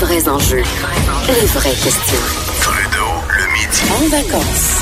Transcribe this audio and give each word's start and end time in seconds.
vrais 0.00 0.28
enjeux, 0.30 0.62
les 1.28 1.46
vraies 1.48 1.74
questions. 1.74 2.18
Trudeau, 2.62 3.12
le 3.28 3.44
midi. 3.52 3.82
En 3.92 4.08
vacances. 4.08 4.80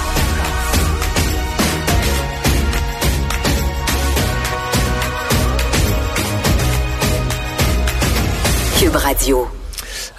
Cube 8.78 8.94
Radio. 8.94 9.57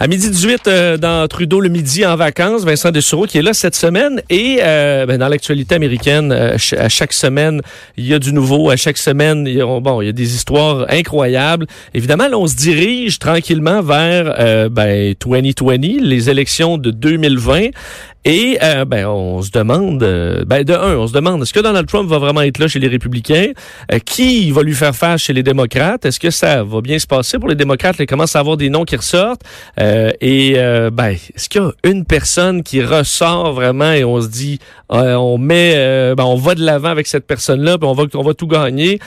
À 0.01 0.07
midi 0.07 0.29
18, 0.29 0.67
euh, 0.67 0.97
dans 0.97 1.27
Trudeau 1.27 1.59
le 1.59 1.67
midi 1.67 2.05
en 2.05 2.15
vacances, 2.15 2.63
Vincent 2.63 2.89
Dessureau 2.89 3.25
qui 3.25 3.37
est 3.37 3.41
là 3.41 3.53
cette 3.53 3.75
semaine. 3.75 4.21
Et 4.29 4.59
euh, 4.61 5.05
ben, 5.05 5.17
dans 5.17 5.27
l'actualité 5.27 5.75
américaine, 5.75 6.31
euh, 6.31 6.55
à 6.77 6.87
chaque 6.87 7.11
semaine, 7.11 7.59
il 7.97 8.07
y 8.07 8.13
a 8.13 8.19
du 8.19 8.31
nouveau. 8.31 8.69
À 8.69 8.77
chaque 8.77 8.97
semaine, 8.97 9.45
il 9.45 9.55
y 9.55 9.61
a, 9.61 9.79
bon, 9.81 10.01
il 10.01 10.05
y 10.05 10.09
a 10.09 10.13
des 10.13 10.35
histoires 10.35 10.85
incroyables. 10.87 11.67
Évidemment, 11.93 12.29
là, 12.29 12.37
on 12.37 12.47
se 12.47 12.55
dirige 12.55 13.19
tranquillement 13.19 13.81
vers 13.81 14.33
euh, 14.39 14.69
ben, 14.69 15.15
2020, 15.19 15.99
les 16.01 16.29
élections 16.29 16.77
de 16.77 16.91
2020. 16.91 17.71
Et 18.25 18.59
euh, 18.61 18.83
ben, 18.83 19.07
on 19.07 19.41
se 19.41 19.49
demande, 19.49 20.03
euh, 20.03 20.43
ben, 20.45 20.63
de 20.63 20.73
un, 20.73 20.97
on 20.97 21.07
se 21.07 21.13
demande, 21.13 21.41
est-ce 21.41 21.53
que 21.53 21.61
Donald 21.61 21.87
Trump 21.87 22.09
va 22.09 22.17
vraiment 22.17 22.41
être 22.41 22.57
là 22.57 22.67
chez 22.67 22.79
les 22.79 22.89
républicains? 22.89 23.51
Euh, 23.93 23.99
qui 23.99 24.51
va 24.51 24.61
lui 24.61 24.73
faire 24.73 24.93
face 24.93 25.21
chez 25.21 25.31
les 25.31 25.41
démocrates? 25.41 26.05
Est-ce 26.05 26.19
que 26.19 26.29
ça 26.29 26.63
va 26.63 26.81
bien 26.81 26.99
se 26.99 27.07
passer 27.07 27.39
pour 27.39 27.47
les 27.47 27.55
démocrates? 27.55 27.97
Là, 27.97 28.03
il 28.03 28.07
commence 28.07 28.35
à 28.35 28.39
avoir 28.39 28.57
des 28.57 28.69
noms 28.69 28.83
qui 28.83 28.97
ressortent. 28.97 29.41
Euh, 29.89 30.11
et 30.21 30.53
euh, 30.57 30.91
ben, 30.91 31.15
est-ce 31.35 31.49
qu'il 31.49 31.61
y 31.61 31.65
a 31.65 31.71
une 31.83 32.05
personne 32.05 32.61
qui 32.61 32.83
ressort 32.83 33.53
vraiment 33.53 33.91
et 33.91 34.03
on 34.03 34.21
se 34.21 34.27
dit, 34.27 34.59
euh, 34.91 35.15
on 35.15 35.37
met, 35.37 35.73
euh, 35.75 36.15
ben, 36.15 36.25
on 36.25 36.35
va 36.35 36.53
de 36.53 36.63
l'avant 36.63 36.89
avec 36.89 37.07
cette 37.07 37.25
personne-là, 37.25 37.77
puis 37.77 37.87
on 37.87 37.93
va, 37.93 38.03
on 38.13 38.21
va 38.21 38.33
tout 38.33 38.47
gagner? 38.47 38.99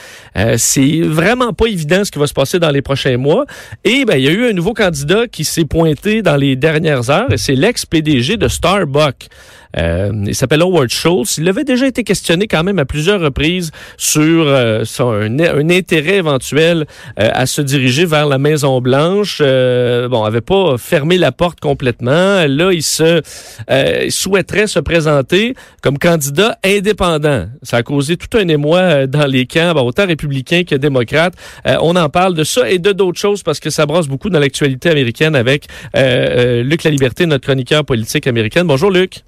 C'est 0.57 1.01
vraiment 1.01 1.53
pas 1.53 1.67
évident 1.67 2.03
ce 2.03 2.11
qui 2.11 2.19
va 2.19 2.27
se 2.27 2.33
passer 2.33 2.59
dans 2.59 2.71
les 2.71 2.81
prochains 2.81 3.17
mois. 3.17 3.45
Et 3.83 4.03
ben, 4.05 4.15
il 4.15 4.25
y 4.25 4.27
a 4.27 4.31
eu 4.31 4.49
un 4.49 4.53
nouveau 4.53 4.73
candidat 4.73 5.27
qui 5.27 5.45
s'est 5.45 5.65
pointé 5.65 6.21
dans 6.21 6.35
les 6.35 6.55
dernières 6.55 7.09
heures, 7.09 7.31
et 7.31 7.37
c'est 7.37 7.55
l'ex-PDG 7.55 8.37
de 8.37 8.47
Starbucks. 8.47 9.29
Euh, 9.77 10.11
il 10.27 10.35
s'appelle 10.35 10.61
Howard 10.61 10.89
Schultz. 10.89 11.37
Il 11.37 11.47
avait 11.49 11.63
déjà 11.63 11.87
été 11.87 12.03
questionné 12.03 12.47
quand 12.47 12.63
même 12.63 12.79
à 12.79 12.85
plusieurs 12.85 13.19
reprises 13.19 13.71
sur 13.97 14.45
euh, 14.47 14.85
son, 14.85 15.11
un, 15.11 15.39
un 15.39 15.69
intérêt 15.69 16.17
éventuel 16.17 16.85
euh, 17.19 17.29
à 17.33 17.45
se 17.45 17.61
diriger 17.61 18.05
vers 18.05 18.27
la 18.27 18.37
Maison 18.37 18.81
Blanche. 18.81 19.39
Euh, 19.41 20.07
bon, 20.07 20.23
avait 20.23 20.41
pas 20.41 20.77
fermé 20.77 21.17
la 21.17 21.31
porte 21.31 21.59
complètement. 21.59 22.45
Là, 22.47 22.71
il 22.71 22.83
se 22.83 23.21
euh, 23.69 24.01
il 24.05 24.11
souhaiterait 24.11 24.67
se 24.67 24.79
présenter 24.79 25.55
comme 25.81 25.97
candidat 25.97 26.57
indépendant. 26.63 27.47
Ça 27.63 27.77
a 27.77 27.83
causé 27.83 28.17
tout 28.17 28.37
un 28.37 28.47
émoi 28.47 28.79
euh, 28.79 29.07
dans 29.07 29.25
les 29.25 29.45
camps, 29.45 29.73
autant 29.83 30.05
républicains 30.05 30.63
que 30.63 30.75
démocrates. 30.75 31.33
On 31.65 31.95
en 31.95 32.09
parle 32.09 32.33
de 32.35 32.43
ça 32.43 32.69
et 32.69 32.79
de 32.79 32.91
d'autres 32.91 33.19
choses 33.19 33.43
parce 33.43 33.59
que 33.59 33.69
ça 33.69 33.85
brasse 33.85 34.07
beaucoup 34.07 34.29
dans 34.29 34.39
l'actualité 34.39 34.89
américaine 34.89 35.35
avec 35.35 35.67
Luc 35.95 36.83
La 36.83 36.91
Liberté, 36.91 37.25
notre 37.25 37.45
chroniqueur 37.45 37.85
politique 37.85 38.27
américain. 38.27 38.63
Bonjour 38.65 38.91
Luc. 38.91 39.23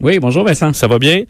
Oui, 0.00 0.18
bonjour 0.20 0.44
Vincent. 0.44 0.72
Ça 0.72 0.86
va 0.86 0.98
bien? 0.98 1.24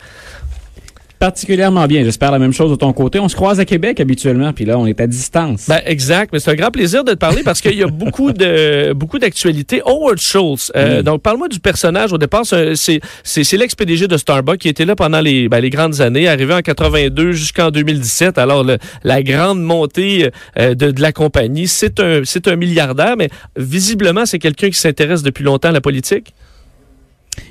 Particulièrement 1.18 1.86
bien. 1.88 2.04
J'espère 2.04 2.30
la 2.30 2.38
même 2.38 2.52
chose 2.52 2.70
de 2.70 2.76
ton 2.76 2.92
côté. 2.92 3.18
On 3.18 3.28
se 3.28 3.34
croise 3.34 3.58
à 3.58 3.64
Québec 3.64 3.98
habituellement, 3.98 4.52
puis 4.52 4.64
là, 4.64 4.78
on 4.78 4.86
est 4.86 5.00
à 5.00 5.06
distance. 5.08 5.66
Ben, 5.68 5.80
exact, 5.84 6.30
mais 6.32 6.38
c'est 6.38 6.52
un 6.52 6.54
grand 6.54 6.70
plaisir 6.70 7.02
de 7.02 7.10
te 7.10 7.16
parler 7.16 7.42
parce 7.42 7.60
qu'il 7.60 7.74
y 7.74 7.82
a 7.82 7.86
beaucoup 7.92 8.30
de 8.30 8.92
beaucoup 8.92 9.18
d'actualités. 9.18 9.82
Howard 9.84 10.18
Schultz, 10.20 10.70
euh, 10.76 11.02
donc 11.02 11.22
parle-moi 11.22 11.48
du 11.48 11.58
personnage. 11.58 12.12
Au 12.12 12.18
départ, 12.18 12.46
c'est 12.46 12.76
c'est- 12.76 13.00
c'est 13.24 13.42
c'est 13.42 13.56
l'ex-PDG 13.56 14.06
de 14.06 14.16
Starbucks 14.16 14.58
qui 14.58 14.68
était 14.68 14.84
là 14.84 14.94
pendant 14.94 15.20
les 15.20 15.48
ben, 15.48 15.58
les 15.58 15.70
grandes 15.70 16.00
années, 16.00 16.28
arrivé 16.28 16.54
en 16.54 16.60
82 16.60 17.32
jusqu'en 17.32 17.70
2017. 17.72 18.38
Alors 18.38 18.62
le- 18.62 18.78
la 19.02 19.20
grande 19.24 19.60
montée 19.60 20.30
euh, 20.56 20.74
de, 20.76 20.92
de 20.92 21.02
la 21.02 21.10
compagnie, 21.10 21.66
c'est 21.66 21.98
un 21.98 22.20
c'est 22.24 22.46
un 22.46 22.54
milliardaire, 22.54 23.16
mais 23.18 23.28
visiblement 23.56 24.24
c'est 24.24 24.38
quelqu'un 24.38 24.68
qui 24.70 24.78
s'intéresse 24.78 25.24
depuis 25.24 25.42
longtemps 25.42 25.70
à 25.70 25.72
la 25.72 25.80
politique. 25.80 26.32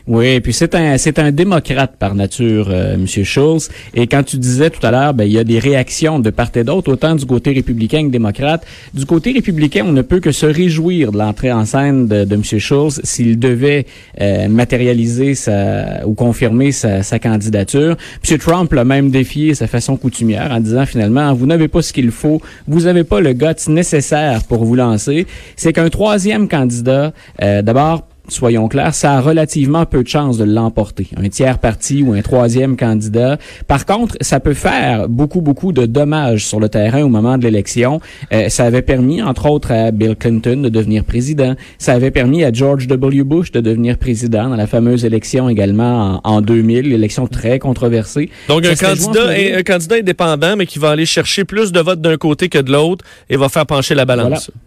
Oui, 0.08 0.40
puis 0.40 0.54
c'est 0.54 0.74
un 0.74 0.98
c'est 0.98 1.20
un 1.20 1.34
démocrate 1.34 1.98
par 2.00 2.16
nature, 2.16 2.70
Monsieur 2.98 3.26
Schulz. 3.26 3.70
Et 3.94 4.08
quand 4.08 4.24
tu 4.24 4.38
disais 4.38 4.70
tout 4.70 4.86
à 4.88 4.92
l'heure, 4.92 5.14
ben 5.14 5.26
il 5.26 5.34
y 5.34 5.38
a 5.38 5.44
des 5.44 5.60
réactions 5.60 6.20
de 6.20 6.30
part 6.30 6.50
et 6.56 6.64
d'autre, 6.64 6.94
autant 6.94 7.14
du 7.14 7.26
côté 7.26 7.52
républicain 7.52 8.06
que 8.06 8.12
démocrate. 8.12 8.66
Du 8.94 9.06
côté 9.06 9.34
républicain, 9.34 9.84
on 9.86 9.92
ne 9.92 10.02
peut 10.02 10.22
que 10.22 10.32
se 10.32 10.46
réjouir 10.46 11.12
de 11.12 11.18
l'entrée 11.18 11.52
en 11.52 11.66
scène 11.66 12.08
de, 12.08 12.24
de 12.24 12.36
Monsieur 12.38 12.60
Schulz 12.60 13.02
s'il 13.04 13.38
devait 13.38 13.86
euh, 14.22 14.48
matérialiser 14.48 15.36
sa 15.36 16.08
ou 16.08 16.14
confirmer 16.14 16.72
sa, 16.72 17.04
sa 17.04 17.20
candidature. 17.20 17.98
Monsieur 18.24 18.38
Trump 18.38 18.72
l'a 18.72 18.86
même 18.86 19.10
défié 19.10 19.56
sa 19.56 19.68
façon 19.68 19.98
coutumière 19.98 20.52
en 20.52 20.62
disant 20.62 20.86
finalement 20.86 21.34
vous 21.34 21.48
n'avez 21.48 21.68
pas 21.68 21.82
ce 21.82 21.92
qu'il 21.92 22.12
faut, 22.12 22.42
vous 22.66 22.82
n'avez 22.84 23.04
pas 23.04 23.20
le 23.20 23.34
guts 23.34 23.68
nécessaire 23.68 24.44
pour 24.46 24.64
vous 24.64 24.76
lancer. 24.76 25.28
C'est 25.58 25.74
qu'un 25.74 25.90
troisième 25.90 26.48
candidat, 26.48 27.12
euh, 27.42 27.62
d'abord 27.62 28.08
soyons 28.28 28.68
clairs, 28.68 28.94
ça 28.94 29.14
a 29.14 29.22
relativement 29.22 29.86
peu 29.86 30.04
de 30.04 30.08
chances 30.08 30.38
de 30.38 30.44
l'emporter. 30.44 31.08
Un 31.18 31.30
tiers 31.30 31.60
parti 31.60 32.04
ou 32.04 32.14
un 32.14 32.22
troisième 32.22 32.78
candidat. 32.78 33.38
Par 33.68 33.86
contre, 33.86 34.18
ça 34.22 34.40
peut 34.40 34.54
faire 34.54 35.08
beaucoup, 35.10 35.42
beaucoup 35.42 35.72
de 35.72 35.86
dommages 35.86 36.46
sur 36.46 36.60
le 36.60 36.70
terrain 36.70 37.02
au 37.04 37.10
moment 37.10 37.38
de 37.38 37.44
l'élection. 37.44 38.00
Euh, 38.34 38.50
ça 38.50 38.66
avait 38.66 38.82
permis, 38.82 39.22
entre 39.22 39.50
autres, 39.50 39.72
à 39.72 39.92
Bill 39.92 40.16
Clinton 40.16 40.62
de 40.62 40.70
devenir 40.70 41.04
président. 41.04 41.56
Ça 41.78 41.94
avait 41.94 42.12
permis 42.12 42.44
à 42.44 42.52
George 42.52 42.88
W. 42.88 43.24
Bush 43.24 43.52
de 43.52 43.62
devenir 43.62 43.98
président 43.98 44.50
dans 44.50 44.56
la 44.56 44.68
fameuse 44.68 45.06
élection 45.06 45.50
également 45.50 46.22
en, 46.24 46.38
en 46.38 46.42
2000, 46.42 46.90
l'élection 46.90 47.28
très 47.28 47.60
controversée. 47.60 48.30
Donc 48.48 48.66
un 48.66 48.76
candidat 48.76 49.12
Floride. 49.14 49.56
un 49.58 49.64
candidat 49.64 49.96
indépendant 49.98 50.56
mais 50.56 50.66
qui 50.66 50.80
va 50.80 50.92
aller 50.92 51.06
chercher 51.06 51.44
plus 51.44 51.72
de 51.72 51.80
votes 51.80 52.02
d'un 52.02 52.18
côté 52.18 52.50
que 52.50 52.60
de 52.60 52.72
l'autre 52.72 53.06
et 53.30 53.38
va 53.38 53.50
faire 53.50 53.66
pencher 53.66 53.96
la 53.96 54.06
balance. 54.06 54.28
Voilà. 54.28 54.67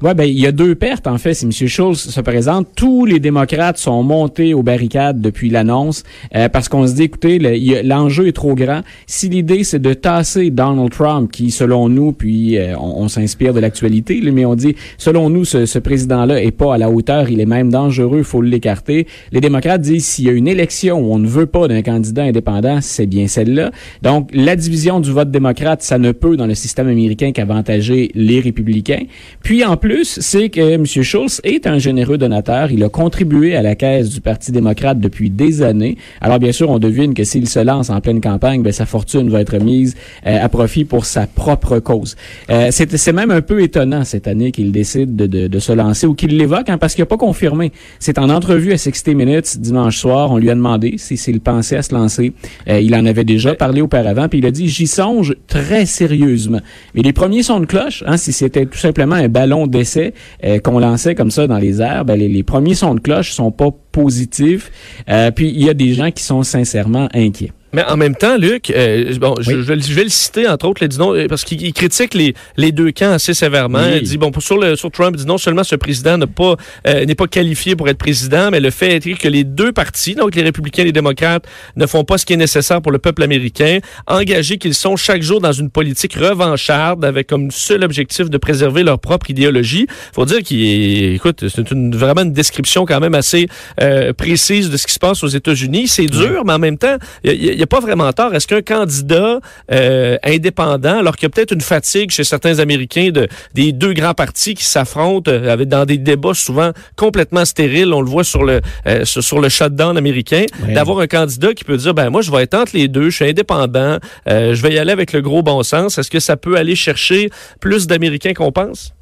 Ouais, 0.00 0.14
ben 0.14 0.24
il 0.24 0.38
y 0.38 0.46
a 0.46 0.52
deux 0.52 0.74
pertes 0.74 1.06
en 1.06 1.18
fait. 1.18 1.34
Si 1.34 1.44
M. 1.44 1.52
Schultz 1.52 2.10
se 2.10 2.20
présente, 2.20 2.68
tous 2.74 3.04
les 3.04 3.20
démocrates 3.20 3.78
sont 3.78 4.02
montés 4.02 4.54
aux 4.54 4.62
barricades 4.62 5.20
depuis 5.20 5.50
l'annonce 5.50 6.02
euh, 6.34 6.48
parce 6.48 6.68
qu'on 6.68 6.86
se 6.86 6.94
dit, 6.94 7.04
écoutez, 7.04 7.38
l'enjeu 7.82 8.28
est 8.28 8.32
trop 8.32 8.54
grand. 8.54 8.82
Si 9.06 9.28
l'idée 9.28 9.64
c'est 9.64 9.80
de 9.80 9.94
tasser 9.94 10.50
Donald 10.50 10.90
Trump, 10.90 11.30
qui 11.30 11.50
selon 11.50 11.88
nous, 11.88 12.12
puis 12.12 12.58
euh, 12.58 12.76
on, 12.78 13.08
s'inspire 13.08 13.52
de 13.52 13.60
l'actualité, 13.60 14.20
mais 14.32 14.44
on 14.44 14.54
dit, 14.54 14.74
selon 14.96 15.28
nous, 15.28 15.44
ce, 15.44 15.66
ce 15.66 15.78
président-là 15.78 16.42
est 16.42 16.50
pas 16.50 16.74
à 16.74 16.78
la 16.78 16.90
hauteur, 16.90 17.28
il 17.28 17.40
est 17.40 17.46
même 17.46 17.70
dangereux, 17.70 18.22
faut 18.22 18.42
l'écarter. 18.42 19.06
Les 19.32 19.40
démocrates 19.40 19.82
disent, 19.82 20.06
s'il 20.06 20.26
y 20.26 20.28
a 20.28 20.32
une 20.32 20.48
élection 20.48 21.00
où 21.00 21.12
on 21.12 21.18
ne 21.18 21.28
veut 21.28 21.46
pas 21.46 21.68
d'un 21.68 21.82
candidat 21.82 22.22
indépendant, 22.22 22.80
c'est 22.80 23.06
bien 23.06 23.26
celle-là. 23.26 23.70
Donc 24.02 24.30
la 24.32 24.56
division 24.56 25.00
du 25.00 25.12
vote 25.12 25.30
démocrate, 25.30 25.82
ça 25.82 25.98
ne 25.98 26.12
peut 26.12 26.36
dans 26.36 26.46
le 26.46 26.54
système 26.54 26.88
américain 26.88 27.32
qu'avantager 27.32 28.10
les 28.14 28.40
républicains. 28.40 29.04
Puis 29.42 29.64
plus, 29.82 30.18
c'est 30.20 30.48
que 30.48 30.60
M. 30.60 30.86
Schultz 30.86 31.40
est 31.42 31.66
un 31.66 31.78
généreux 31.78 32.16
donateur. 32.16 32.70
Il 32.70 32.84
a 32.84 32.88
contribué 32.88 33.56
à 33.56 33.62
la 33.62 33.74
caisse 33.74 34.10
du 34.10 34.20
Parti 34.20 34.52
démocrate 34.52 35.00
depuis 35.00 35.28
des 35.28 35.60
années. 35.60 35.98
Alors 36.20 36.38
bien 36.38 36.52
sûr, 36.52 36.70
on 36.70 36.78
devine 36.78 37.14
que 37.14 37.24
s'il 37.24 37.48
se 37.48 37.58
lance 37.58 37.90
en 37.90 38.00
pleine 38.00 38.20
campagne, 38.20 38.62
ben, 38.62 38.72
sa 38.72 38.86
fortune 38.86 39.28
va 39.28 39.40
être 39.40 39.58
mise 39.58 39.96
euh, 40.24 40.38
à 40.40 40.48
profit 40.48 40.84
pour 40.84 41.04
sa 41.04 41.26
propre 41.26 41.80
cause. 41.80 42.16
Euh, 42.48 42.68
c'est 42.70 42.96
c'est 42.96 43.12
même 43.12 43.32
un 43.32 43.40
peu 43.42 43.60
étonnant 43.60 44.04
cette 44.04 44.28
année 44.28 44.52
qu'il 44.52 44.70
décide 44.70 45.16
de, 45.16 45.26
de, 45.26 45.48
de 45.48 45.58
se 45.58 45.72
lancer 45.72 46.06
ou 46.06 46.14
qu'il 46.14 46.36
l'évoque, 46.38 46.70
hein, 46.70 46.78
parce 46.78 46.94
qu'il 46.94 47.02
n'a 47.02 47.06
pas 47.06 47.16
confirmé. 47.16 47.72
C'est 47.98 48.18
en 48.18 48.30
entrevue 48.30 48.72
à 48.72 48.78
60 48.78 49.08
Minutes 49.16 49.58
dimanche 49.58 49.98
soir, 49.98 50.30
on 50.30 50.38
lui 50.38 50.48
a 50.48 50.54
demandé 50.54 50.94
si- 50.96 51.16
s'il 51.16 51.40
pensait 51.40 51.76
à 51.76 51.82
se 51.82 51.92
lancer. 51.92 52.32
Euh, 52.68 52.80
il 52.80 52.94
en 52.94 53.04
avait 53.04 53.24
déjà 53.24 53.54
parlé 53.56 53.80
auparavant, 53.80 54.28
puis 54.28 54.38
il 54.38 54.46
a 54.46 54.52
dit 54.52 54.68
j'y 54.68 54.86
songe 54.86 55.34
très 55.48 55.86
sérieusement. 55.86 56.60
Mais 56.94 57.02
les 57.02 57.12
premiers 57.12 57.42
sons 57.42 57.58
de 57.58 57.66
cloche, 57.66 58.04
hein, 58.06 58.16
si 58.16 58.32
c'était 58.32 58.64
tout 58.66 58.78
simplement 58.78 59.16
un 59.16 59.28
ballon 59.28 59.66
d'essai 59.72 60.14
euh, 60.44 60.60
qu'on 60.60 60.78
lançait 60.78 61.16
comme 61.16 61.32
ça 61.32 61.48
dans 61.48 61.58
les 61.58 61.82
airs, 61.82 62.04
ben, 62.04 62.16
les, 62.16 62.28
les 62.28 62.42
premiers 62.44 62.74
sons 62.74 62.94
de 62.94 63.00
cloche 63.00 63.32
sont 63.32 63.50
pas 63.50 63.70
positifs. 63.90 64.70
Euh, 65.08 65.32
puis 65.32 65.48
il 65.48 65.64
y 65.64 65.68
a 65.68 65.74
des 65.74 65.94
gens 65.94 66.12
qui 66.12 66.22
sont 66.22 66.44
sincèrement 66.44 67.08
inquiets. 67.12 67.52
Mais 67.74 67.82
en 67.84 67.96
même 67.96 68.14
temps, 68.14 68.36
Luc, 68.36 68.70
euh, 68.70 69.14
bon, 69.18 69.34
je, 69.40 69.50
Oui. 69.52 69.64
je, 69.66 69.80
je 69.80 69.94
vais 69.94 70.04
le 70.04 70.10
citer, 70.10 70.46
entre 70.46 70.66
autres, 70.68 70.84
dit 70.84 70.98
non, 70.98 71.14
euh, 71.14 71.26
parce 71.26 71.42
qu'il 71.44 71.62
il 71.62 71.72
critique 71.72 72.12
les, 72.14 72.34
les 72.56 72.70
deux 72.70 72.90
camps 72.92 73.12
assez 73.12 73.32
sévèrement. 73.34 73.78
Oui. 73.82 73.98
Il 74.02 74.02
dit, 74.02 74.18
bon, 74.18 74.30
pour- 74.30 74.42
sur, 74.42 74.58
le, 74.58 74.76
sur 74.76 74.90
Trump, 74.90 75.14
il 75.16 75.20
dit 75.22 75.26
non 75.26 75.38
seulement 75.38 75.64
ce 75.64 75.76
président 75.76 76.18
n'a 76.18 76.26
pas, 76.26 76.56
euh, 76.86 77.04
n'est 77.06 77.14
pas 77.14 77.26
qualifié 77.26 77.74
pour 77.74 77.88
être 77.88 77.96
président, 77.98 78.50
mais 78.50 78.60
le 78.60 78.70
fait 78.70 78.96
est 78.96 79.14
que 79.18 79.28
les 79.28 79.44
deux 79.44 79.72
partis, 79.72 80.14
donc 80.14 80.34
les 80.34 80.42
républicains 80.42 80.82
et 80.82 80.86
les 80.86 80.92
démocrates, 80.92 81.44
ne 81.76 81.86
font 81.86 82.04
pas 82.04 82.18
ce 82.18 82.26
qui 82.26 82.34
est 82.34 82.36
nécessaire 82.36 82.82
pour 82.82 82.92
le 82.92 82.98
peuple 82.98 83.22
américain, 83.22 83.78
engagés 84.06 84.58
qu'ils 84.58 84.74
sont 84.74 84.96
chaque 84.96 85.22
jour 85.22 85.40
dans 85.40 85.52
une 85.52 85.70
politique 85.70 86.14
revancharde 86.14 87.04
avec 87.04 87.26
comme 87.28 87.50
seul 87.50 87.84
objectif 87.84 88.28
de 88.28 88.36
préserver 88.38 88.82
leur 88.82 88.98
propre 88.98 89.30
idéologie. 89.30 89.86
faut 90.14 90.26
dire 90.26 90.42
qu'il 90.42 91.14
écoute, 91.14 91.48
c'est 91.48 91.70
une, 91.70 91.94
vraiment 91.96 92.22
une 92.22 92.32
description 92.34 92.84
quand 92.84 93.00
même 93.00 93.14
assez 93.14 93.46
euh, 93.80 94.12
précise 94.12 94.68
de 94.68 94.76
ce 94.76 94.86
qui 94.86 94.92
se 94.92 94.98
passe 94.98 95.22
aux 95.24 95.28
États-Unis. 95.28 95.88
C'est 95.88 96.06
dur, 96.06 96.42
mais 96.44 96.52
en 96.52 96.58
même 96.58 96.76
temps, 96.76 96.96
il 97.24 97.61
n'y 97.62 97.64
a, 97.64 97.66
pas 97.66 97.80
vraiment 97.80 98.12
tort. 98.12 98.34
Est-ce 98.34 98.46
qu'un 98.46 98.62
candidat 98.62 99.40
euh, 99.70 100.16
indépendant, 100.24 100.98
alors 100.98 101.16
qu'il 101.16 101.24
y 101.24 101.26
a 101.26 101.30
peut-être 101.30 101.52
une 101.52 101.60
fatigue 101.60 102.10
chez 102.10 102.24
certains 102.24 102.58
Américains 102.58 103.10
de, 103.10 103.28
des 103.54 103.72
deux 103.72 103.92
grands 103.92 104.14
partis 104.14 104.54
qui 104.54 104.64
s'affrontent 104.64 105.30
euh, 105.30 105.52
avec 105.52 105.68
dans 105.68 105.84
des 105.84 105.98
débats 105.98 106.34
souvent 106.34 106.72
complètement 106.96 107.44
stériles, 107.44 107.92
on 107.92 108.00
le 108.00 108.08
voit 108.08 108.24
sur 108.24 108.44
le 108.44 108.60
euh, 108.86 109.04
sur, 109.04 109.40
le 109.40 109.48
shutdown 109.48 109.96
américain, 109.96 110.44
d'avoir 110.68 111.00
un 111.00 111.06
candidat 111.06 111.54
qui 111.54 111.64
peut 111.64 111.76
dire 111.76 111.94
ben 111.94 112.10
moi 112.10 112.22
je 112.22 112.30
vais 112.30 112.42
être 112.42 112.54
entre 112.54 112.76
les 112.76 112.88
deux, 112.88 113.10
je 113.10 113.16
suis 113.16 113.24
indépendant, 113.28 113.98
euh, 114.28 114.54
je 114.54 114.62
vais 114.62 114.74
y 114.74 114.78
aller 114.78 114.92
avec 114.92 115.12
le 115.12 115.20
gros 115.22 115.42
bon 115.42 115.62
sens. 115.62 115.98
Est-ce 115.98 116.10
que 116.10 116.20
ça 116.20 116.36
peut 116.36 116.56
aller 116.56 116.74
chercher 116.74 117.30
plus 117.60 117.86
d'Américains 117.86 118.34
qu'on 118.34 118.52
pense? 118.52 118.94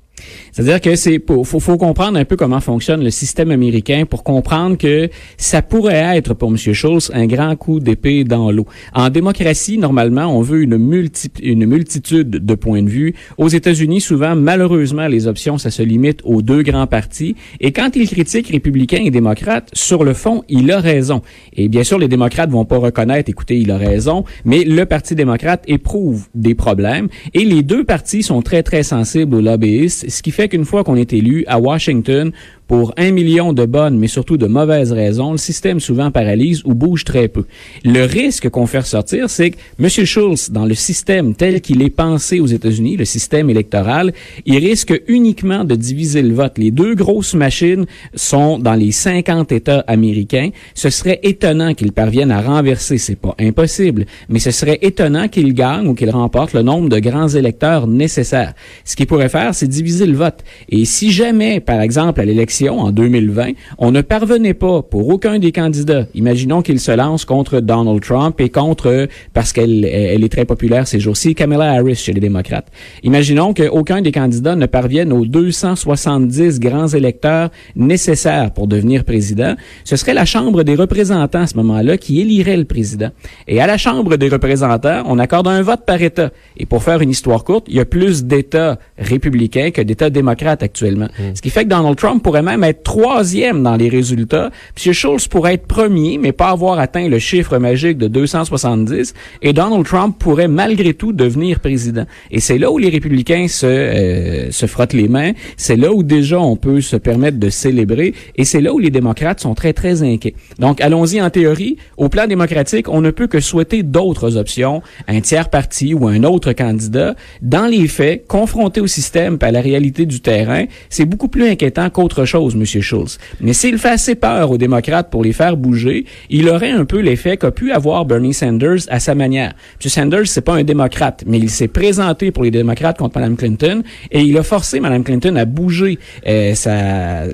C'est-à-dire 0.53 0.81
que 0.81 0.97
c'est 0.97 1.21
faut, 1.27 1.61
faut 1.61 1.79
comprendre 1.79 2.19
un 2.19 2.25
peu 2.25 2.37
comment 2.37 2.61
fonctionne 2.61 3.03
le 3.03 3.11
système 3.11 3.51
américain 3.51 4.05
pour 4.09 4.25
comprendre 4.25 4.77
que 4.77 5.09
ça 5.37 5.63
pourrait 5.63 6.17
être 6.17 6.35
pour 6.35 6.51
M. 6.51 6.57
Schultz 6.57 7.11
un 7.15 7.27
grand 7.27 7.57
coup 7.57 7.81
d'épée 7.81 8.25
dans 8.25 8.51
l'eau. 8.51 8.67
En 8.95 9.09
démocratie, 9.11 9.79
normalement, 9.79 10.27
on 10.27 10.43
veut 10.43 10.63
une, 10.63 10.77
multi, 10.77 11.31
une 11.43 11.67
multitude 11.67 12.31
de 12.31 12.55
points 12.55 12.83
de 12.83 12.89
vue. 12.89 13.15
Aux 13.39 13.49
États-Unis, 13.49 14.01
souvent, 14.01 14.37
malheureusement, 14.37 15.07
les 15.07 15.27
options, 15.27 15.59
ça 15.59 15.71
se 15.71 15.83
limite 15.83 16.21
aux 16.25 16.43
deux 16.43 16.63
grands 16.63 16.87
partis. 16.87 17.37
Et 17.61 17.73
quand 17.73 17.97
il 17.97 18.09
critique 18.09 18.49
républicains 18.49 19.03
et 19.05 19.11
démocrates, 19.11 19.71
sur 19.73 20.05
le 20.05 20.15
fond, 20.15 20.45
il 20.49 20.71
a 20.71 20.81
raison. 20.81 21.23
Et 21.55 21.69
bien 21.69 21.85
sûr, 21.85 21.99
les 21.99 22.09
démocrates 22.09 22.51
vont 22.51 22.65
pas 22.65 22.79
reconnaître, 22.79 23.31
écoutez, 23.31 23.59
il 23.59 23.71
a 23.71 23.79
raison, 23.79 24.25
mais 24.45 24.65
le 24.65 24.85
Parti 24.91 25.15
démocrate 25.15 25.63
éprouve 25.69 26.27
des 26.35 26.55
problèmes. 26.55 27.09
Et 27.33 27.45
les 27.45 27.63
deux 27.63 27.85
partis 27.85 28.23
sont 28.23 28.43
très, 28.43 28.63
très 28.63 28.83
sensibles 28.83 29.37
aux 29.37 29.41
lobbyistes, 29.41 30.10
ce 30.11 30.23
qui 30.23 30.31
fait 30.31 30.49
qu'une 30.49 30.65
fois 30.65 30.85
qu'on 30.85 30.97
est 30.97 31.13
élu 31.13 31.45
à 31.47 31.59
Washington, 31.59 32.33
pour 32.71 32.95
un 32.97 33.11
million 33.11 33.53
de 33.53 33.67
bonnes, 33.67 33.99
mais 33.99 34.07
surtout 34.07 34.37
de 34.37 34.47
mauvaises 34.47 34.93
raisons, 34.93 35.33
le 35.33 35.39
système 35.39 35.81
souvent 35.81 36.13
paralyse 36.13 36.63
ou 36.65 36.73
bouge 36.73 37.03
très 37.03 37.27
peu. 37.27 37.45
Le 37.85 38.05
risque 38.05 38.49
qu'on 38.49 38.67
fait 38.67 38.79
ressortir, 38.79 39.29
c'est 39.29 39.51
que 39.51 39.57
M. 39.81 39.89
Schultz, 39.89 40.53
dans 40.53 40.67
le 40.67 40.75
système 40.75 41.35
tel 41.35 41.63
qu'il 41.63 41.83
est 41.83 41.91
pensé 41.91 42.39
aux 42.39 42.47
États-Unis, 42.47 42.97
le 42.97 43.05
système 43.05 43.51
électoral, 43.51 44.13
il 44.47 44.57
risque 44.59 44.95
uniquement 45.09 45.65
de 45.65 45.75
diviser 45.75 46.23
le 46.23 46.33
vote. 46.33 46.59
Les 46.59 46.71
deux 46.71 46.95
grosses 46.95 47.35
machines 47.35 47.87
sont 48.15 48.61
dans 48.61 48.75
les 48.75 48.93
50 48.93 49.51
États 49.51 49.81
américains. 49.89 50.51
Ce 50.75 50.91
serait 50.91 51.19
étonnant 51.25 51.75
qu'il 51.75 51.91
parvienne 51.91 52.31
à 52.31 52.41
renverser, 52.41 52.99
c'est 52.99 53.19
pas 53.19 53.35
impossible, 53.41 54.07
mais 54.29 54.39
ce 54.39 54.53
serait 54.53 54.79
étonnant 54.83 55.27
qu'il 55.27 55.55
gagne 55.55 55.89
ou 55.89 55.95
qu'il 55.95 56.11
remporte 56.11 56.53
le 56.53 56.63
nombre 56.63 56.89
de 56.89 57.01
grands 57.01 57.31
électeurs 57.31 57.89
nécessaires. 57.89 58.55
Ce 58.85 58.95
qu'il 58.95 59.09
pourrait 59.09 59.29
faire, 59.29 59.57
c'est 59.57 59.67
diviser 59.67 60.07
le 60.07 60.17
vote. 60.17 60.45
Et 60.69 60.85
si 60.85 61.11
jamais, 61.11 61.59
par 61.59 61.81
exemple, 61.81 62.21
à 62.21 62.25
l'élection 62.25 62.60
en 62.69 62.91
2020, 62.91 63.53
on 63.79 63.91
ne 63.91 64.01
parvenait 64.01 64.55
pas 64.55 64.83
pour 64.83 65.09
aucun 65.09 65.39
des 65.39 65.53
candidats. 65.53 66.07
Imaginons 66.15 66.63
qu'il 66.63 66.81
se 66.81 66.93
lance 66.93 67.25
contre 67.25 67.61
Donald 67.61 68.03
Trump 68.03 68.41
et 68.41 68.49
contre, 68.49 69.09
parce 69.33 69.53
qu'elle 69.53 69.85
elle 69.85 70.25
est 70.25 70.29
très 70.29 70.45
populaire 70.45 70.87
ces 70.87 71.01
jours-ci, 71.01 71.35
Kamala 71.35 71.73
Harris 71.73 71.97
chez 71.97 72.13
les 72.13 72.21
démocrates. 72.21 72.69
Imaginons 73.03 73.55
qu'aucun 73.55 74.03
des 74.03 74.13
candidats 74.13 74.57
ne 74.57 74.67
parvienne 74.67 75.13
aux 75.13 75.25
270 75.25 76.61
grands 76.61 76.89
électeurs 76.89 77.51
nécessaires 77.77 78.53
pour 78.53 78.67
devenir 78.67 79.05
président. 79.05 79.55
Ce 79.85 79.97
serait 79.97 80.15
la 80.15 80.25
Chambre 80.25 80.63
des 80.63 80.75
représentants 80.75 81.43
à 81.43 81.47
ce 81.47 81.57
moment-là 81.57 81.97
qui 81.97 82.21
élirait 82.21 82.57
le 82.57 82.65
président. 82.65 83.11
Et 83.49 83.61
à 83.61 83.67
la 83.67 83.79
Chambre 83.79 84.17
des 84.17 84.29
représentants, 84.29 85.03
on 85.07 85.19
accorde 85.19 85.49
un 85.49 85.63
vote 85.63 85.85
par 85.87 86.01
État. 86.03 86.31
Et 86.57 86.67
pour 86.67 86.83
faire 86.83 87.01
une 87.01 87.11
histoire 87.11 87.45
courte, 87.45 87.67
il 87.69 87.77
y 87.77 87.81
a 87.81 87.85
plus 87.85 88.25
d'États 88.25 88.79
républicains 88.99 89.71
que 89.71 89.83
d'États 89.83 90.11
démocrates 90.11 90.63
actuellement. 90.63 91.09
Hmm. 91.19 91.35
Ce 91.35 91.43
qui 91.43 91.51
fait 91.51 91.65
que 91.65 91.69
Donald 91.69 91.97
Trump 91.97 92.23
pourrait 92.23 92.43
même 92.51 92.65
être 92.65 92.83
troisième 92.83 93.63
dans 93.63 93.77
les 93.77 93.89
résultats. 93.89 94.51
M. 94.85 94.93
Schultz 94.93 95.29
pourrait 95.29 95.55
être 95.55 95.67
premier, 95.67 96.19
mais 96.19 96.33
pas 96.33 96.49
avoir 96.49 96.79
atteint 96.79 97.09
le 97.09 97.19
chiffre 97.19 97.59
magique 97.59 97.99
de 97.99 98.09
270. 98.09 99.15
Et 99.43 99.53
Donald 99.53 99.85
Trump 99.85 100.17
pourrait 100.19 100.49
malgré 100.49 100.95
tout 100.95 101.13
devenir 101.13 101.61
président. 101.61 102.05
Et 102.31 102.41
c'est 102.41 102.59
là 102.59 102.71
où 102.71 102.79
les 102.79 102.89
républicains 102.89 103.49
se, 103.49 103.67
euh, 103.67 104.51
se 104.51 104.67
frottent 104.67 104.93
les 104.93 105.09
mains. 105.09 105.33
C'est 105.57 105.77
là 105.77 105.93
où 105.93 106.03
déjà 106.03 106.39
on 106.39 106.57
peut 106.57 106.81
se 106.81 106.97
permettre 106.97 107.39
de 107.39 107.51
célébrer. 107.51 108.15
Et 108.37 108.45
c'est 108.45 108.61
là 108.61 108.73
où 108.73 108.79
les 108.79 108.91
démocrates 108.91 109.41
sont 109.41 109.55
très, 109.55 109.73
très 109.73 110.03
inquiets. 110.03 110.35
Donc, 110.59 110.81
allons-y 110.81 111.21
en 111.21 111.31
théorie. 111.31 111.77
Au 111.97 112.09
plan 112.09 112.27
démocratique, 112.27 112.89
on 112.89 113.01
ne 113.01 113.11
peut 113.11 113.27
que 113.27 113.41
souhaiter 113.41 113.83
d'autres 113.83 114.37
options, 114.37 114.83
un 115.09 115.21
tiers 115.21 115.49
parti 115.49 115.95
ou 115.95 116.09
un 116.09 116.25
autre 116.25 116.53
candidat. 116.53 117.15
Dans 117.43 117.67
les 117.67 117.89
faits, 117.89 118.27
confronté 118.27 118.81
au 118.81 118.87
système 118.87 119.39
et 119.41 119.45
à 119.45 119.53
la 119.53 119.61
réalité 119.61 120.07
du 120.07 120.21
terrain, 120.21 120.65
c'est 120.89 121.05
beaucoup 121.05 121.29
plus 121.29 121.49
inquiétant 121.49 121.91
qu'autre 121.91 122.25
chose 122.25 122.40
M. 122.49 122.65
Schultz. 122.65 123.19
Mais 123.41 123.53
s'il 123.53 123.79
fait 123.79 123.91
assez 123.91 124.15
peur 124.15 124.51
aux 124.51 124.59
démocrates 124.59 125.11
pour 125.11 125.23
les 125.23 125.33
faire 125.33 125.57
bouger, 125.57 126.07
il 126.29 126.49
aurait 126.49 126.71
un 126.71 126.85
peu 126.85 127.01
l'effet 127.01 127.37
qu'a 127.37 127.51
pu 127.51 127.73
avoir 127.73 128.05
Bernie 128.05 128.35
Sanders 128.35 128.81
à 128.89 129.01
sa 129.01 129.15
manière. 129.15 129.53
M. 129.85 129.91
Sanders, 129.91 130.27
c'est 130.27 130.41
pas 130.41 130.55
un 130.55 130.65
démocrate, 130.65 131.25
mais 131.27 131.39
il 131.39 131.51
s'est 131.51 131.69
présenté 131.69 132.31
pour 132.31 132.45
les 132.45 132.51
démocrates 132.51 132.99
contre 132.99 133.19
Mme 133.19 133.37
Clinton 133.37 133.83
et 134.11 134.21
il 134.21 134.37
a 134.39 134.43
forcé 134.43 134.81
Mme 134.81 135.05
Clinton 135.05 135.37
à 135.37 135.45
bouger 135.45 135.99
euh, 136.27 136.55
sa, 136.55 137.25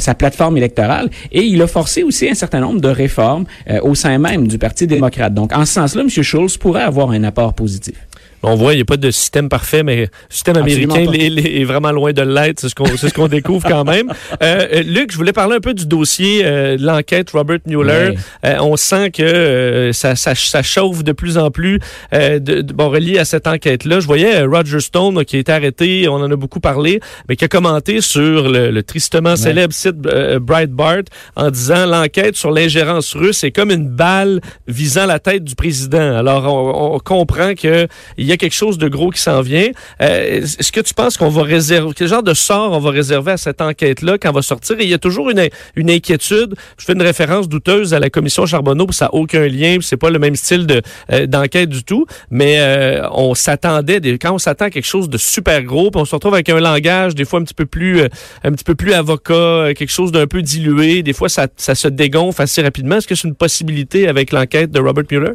sa 0.00 0.14
plateforme 0.14 0.56
électorale 0.56 1.10
et 1.30 1.42
il 1.42 1.60
a 1.62 1.66
forcé 1.66 2.02
aussi 2.02 2.28
un 2.28 2.34
certain 2.34 2.60
nombre 2.60 2.80
de 2.80 2.88
réformes 2.88 3.44
euh, 3.70 3.80
au 3.82 3.94
sein 3.94 4.18
même 4.18 4.48
du 4.48 4.58
Parti 4.58 4.86
démocrate. 4.86 5.34
Donc, 5.34 5.52
en 5.52 5.64
ce 5.64 5.74
sens-là, 5.74 6.02
M. 6.02 6.08
Schultz 6.08 6.56
pourrait 6.56 6.82
avoir 6.82 7.10
un 7.10 7.22
apport 7.24 7.54
positif. 7.54 7.94
On 8.42 8.54
voit, 8.54 8.72
il 8.72 8.76
n'y 8.76 8.82
a 8.82 8.84
pas 8.84 8.96
de 8.96 9.10
système 9.10 9.48
parfait, 9.48 9.82
mais 9.82 10.02
le 10.02 10.08
système 10.28 10.56
américain 10.56 11.10
est, 11.12 11.64
vraiment 11.64 11.90
loin 11.90 12.12
de 12.12 12.22
l'être. 12.22 12.60
C'est 12.60 12.68
ce 12.68 12.74
qu'on 12.74 12.96
ce 12.96 13.12
qu'on 13.12 13.28
découvre 13.28 13.68
quand 13.68 13.84
même. 13.84 14.12
Euh, 14.42 14.66
euh, 14.72 14.82
Luc, 14.82 15.10
je 15.10 15.16
voulais 15.16 15.32
parler 15.32 15.56
un 15.56 15.60
peu 15.60 15.74
du 15.74 15.86
dossier 15.86 16.42
euh, 16.44 16.76
de 16.76 16.84
l'enquête 16.84 17.30
Robert 17.30 17.58
Mueller. 17.66 18.14
Euh, 18.44 18.56
on 18.60 18.76
sent 18.76 19.10
que 19.10 19.90
ça, 19.92 20.14
ça, 20.14 20.34
ça, 20.34 20.62
chauffe 20.62 21.02
de 21.02 21.12
plus 21.12 21.38
en 21.38 21.50
plus 21.50 21.80
de, 22.12 22.62
bon, 22.72 22.88
relié 22.88 23.18
à 23.18 23.24
cette 23.24 23.46
enquête-là. 23.46 24.00
Je 24.00 24.06
voyais 24.06 24.42
Roger 24.42 24.80
Stone 24.80 25.24
qui 25.24 25.36
a 25.36 25.38
été 25.40 25.50
arrêté, 25.50 26.08
on 26.08 26.16
en 26.16 26.30
a 26.30 26.36
beaucoup 26.36 26.60
parlé, 26.60 27.00
mais 27.28 27.36
qui 27.36 27.44
a 27.44 27.48
commenté 27.48 28.00
sur 28.00 28.48
le, 28.48 28.82
tristement 28.82 29.34
célèbre 29.34 29.72
site 29.72 29.96
Breitbart 29.96 31.02
en 31.36 31.50
disant 31.50 31.86
l'enquête 31.86 32.36
sur 32.36 32.50
l'ingérence 32.50 33.14
russe 33.14 33.42
est 33.44 33.50
comme 33.50 33.70
une 33.70 33.88
balle 33.88 34.40
visant 34.68 35.06
la 35.06 35.18
tête 35.18 35.44
du 35.44 35.54
président. 35.54 36.16
Alors, 36.16 36.44
on, 36.46 36.94
on 36.94 36.98
comprend 37.00 37.54
que 37.54 37.88
il 38.16 38.27
y 38.28 38.32
a 38.32 38.36
quelque 38.36 38.54
chose 38.54 38.78
de 38.78 38.88
gros 38.88 39.10
qui 39.10 39.20
s'en 39.20 39.40
vient. 39.40 39.68
Euh, 40.00 40.42
est-ce 40.42 40.72
que 40.72 40.80
tu 40.80 40.94
penses 40.94 41.16
qu'on 41.16 41.28
va 41.28 41.42
réserver, 41.42 41.92
quel 41.96 42.08
genre 42.08 42.22
de 42.22 42.34
sort 42.34 42.72
on 42.72 42.78
va 42.78 42.90
réserver 42.90 43.32
à 43.32 43.36
cette 43.36 43.60
enquête-là 43.60 44.18
quand 44.18 44.28
elle 44.28 44.34
va 44.34 44.42
sortir? 44.42 44.78
Et 44.80 44.84
il 44.84 44.90
y 44.90 44.94
a 44.94 44.98
toujours 44.98 45.30
une, 45.30 45.48
une 45.76 45.90
inquiétude. 45.90 46.54
Je 46.78 46.84
fais 46.84 46.92
une 46.92 47.02
référence 47.02 47.48
douteuse 47.48 47.94
à 47.94 48.00
la 48.00 48.10
commission 48.10 48.46
Charbonneau, 48.46 48.86
ça 48.90 49.06
n'a 49.06 49.14
aucun 49.14 49.46
lien, 49.46 49.78
c'est 49.80 49.96
pas 49.96 50.10
le 50.10 50.18
même 50.18 50.36
style 50.36 50.66
de 50.66 50.82
euh, 51.12 51.26
d'enquête 51.26 51.68
du 51.68 51.84
tout, 51.84 52.06
mais 52.30 52.56
euh, 52.58 53.08
on 53.12 53.34
s'attendait, 53.34 54.00
quand 54.18 54.34
on 54.34 54.38
s'attend 54.38 54.66
à 54.66 54.70
quelque 54.70 54.86
chose 54.86 55.08
de 55.08 55.18
super 55.18 55.62
gros, 55.62 55.90
puis 55.90 56.00
on 56.00 56.04
se 56.04 56.14
retrouve 56.14 56.34
avec 56.34 56.48
un 56.48 56.60
langage 56.60 57.14
des 57.14 57.24
fois 57.24 57.40
un 57.40 57.44
petit 57.44 57.54
peu 57.54 57.66
plus, 57.66 58.02
un 58.02 58.52
petit 58.52 58.64
peu 58.64 58.74
plus 58.74 58.92
avocat, 58.92 59.74
quelque 59.74 59.90
chose 59.90 60.12
d'un 60.12 60.26
peu 60.26 60.42
dilué, 60.42 61.02
des 61.02 61.12
fois 61.12 61.28
ça, 61.28 61.48
ça 61.56 61.74
se 61.74 61.88
dégonfle 61.88 62.42
assez 62.42 62.62
rapidement. 62.62 62.96
Est-ce 62.96 63.08
que 63.08 63.14
c'est 63.14 63.28
une 63.28 63.34
possibilité 63.34 64.08
avec 64.08 64.32
l'enquête 64.32 64.70
de 64.70 64.80
Robert 64.80 65.04
Mueller? 65.10 65.32